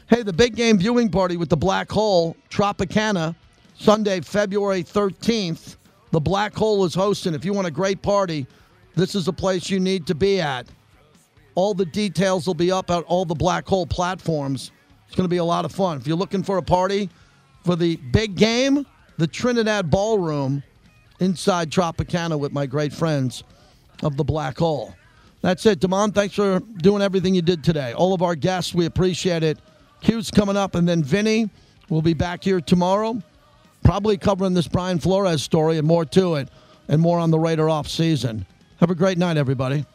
[0.07, 3.35] Hey, the big game viewing party with the Black Hole, Tropicana,
[3.73, 5.77] Sunday, February 13th.
[6.11, 7.33] The Black Hole is hosting.
[7.33, 8.45] If you want a great party,
[8.93, 10.67] this is a place you need to be at.
[11.55, 14.69] All the details will be up at all the Black Hole platforms.
[15.07, 15.97] It's going to be a lot of fun.
[15.97, 17.09] If you're looking for a party
[17.63, 18.85] for the big game,
[19.17, 20.61] the Trinidad Ballroom
[21.19, 23.43] inside Tropicana with my great friends
[24.03, 24.93] of the Black Hole.
[25.41, 25.79] That's it.
[25.79, 27.93] Damon, thanks for doing everything you did today.
[27.93, 29.57] All of our guests, we appreciate it.
[30.01, 31.49] Q's coming up, and then Vinny
[31.89, 33.21] will be back here tomorrow,
[33.83, 36.49] probably covering this Brian Flores story and more to it,
[36.87, 38.45] and more on the Raider off season.
[38.79, 39.85] Have a great night, everybody.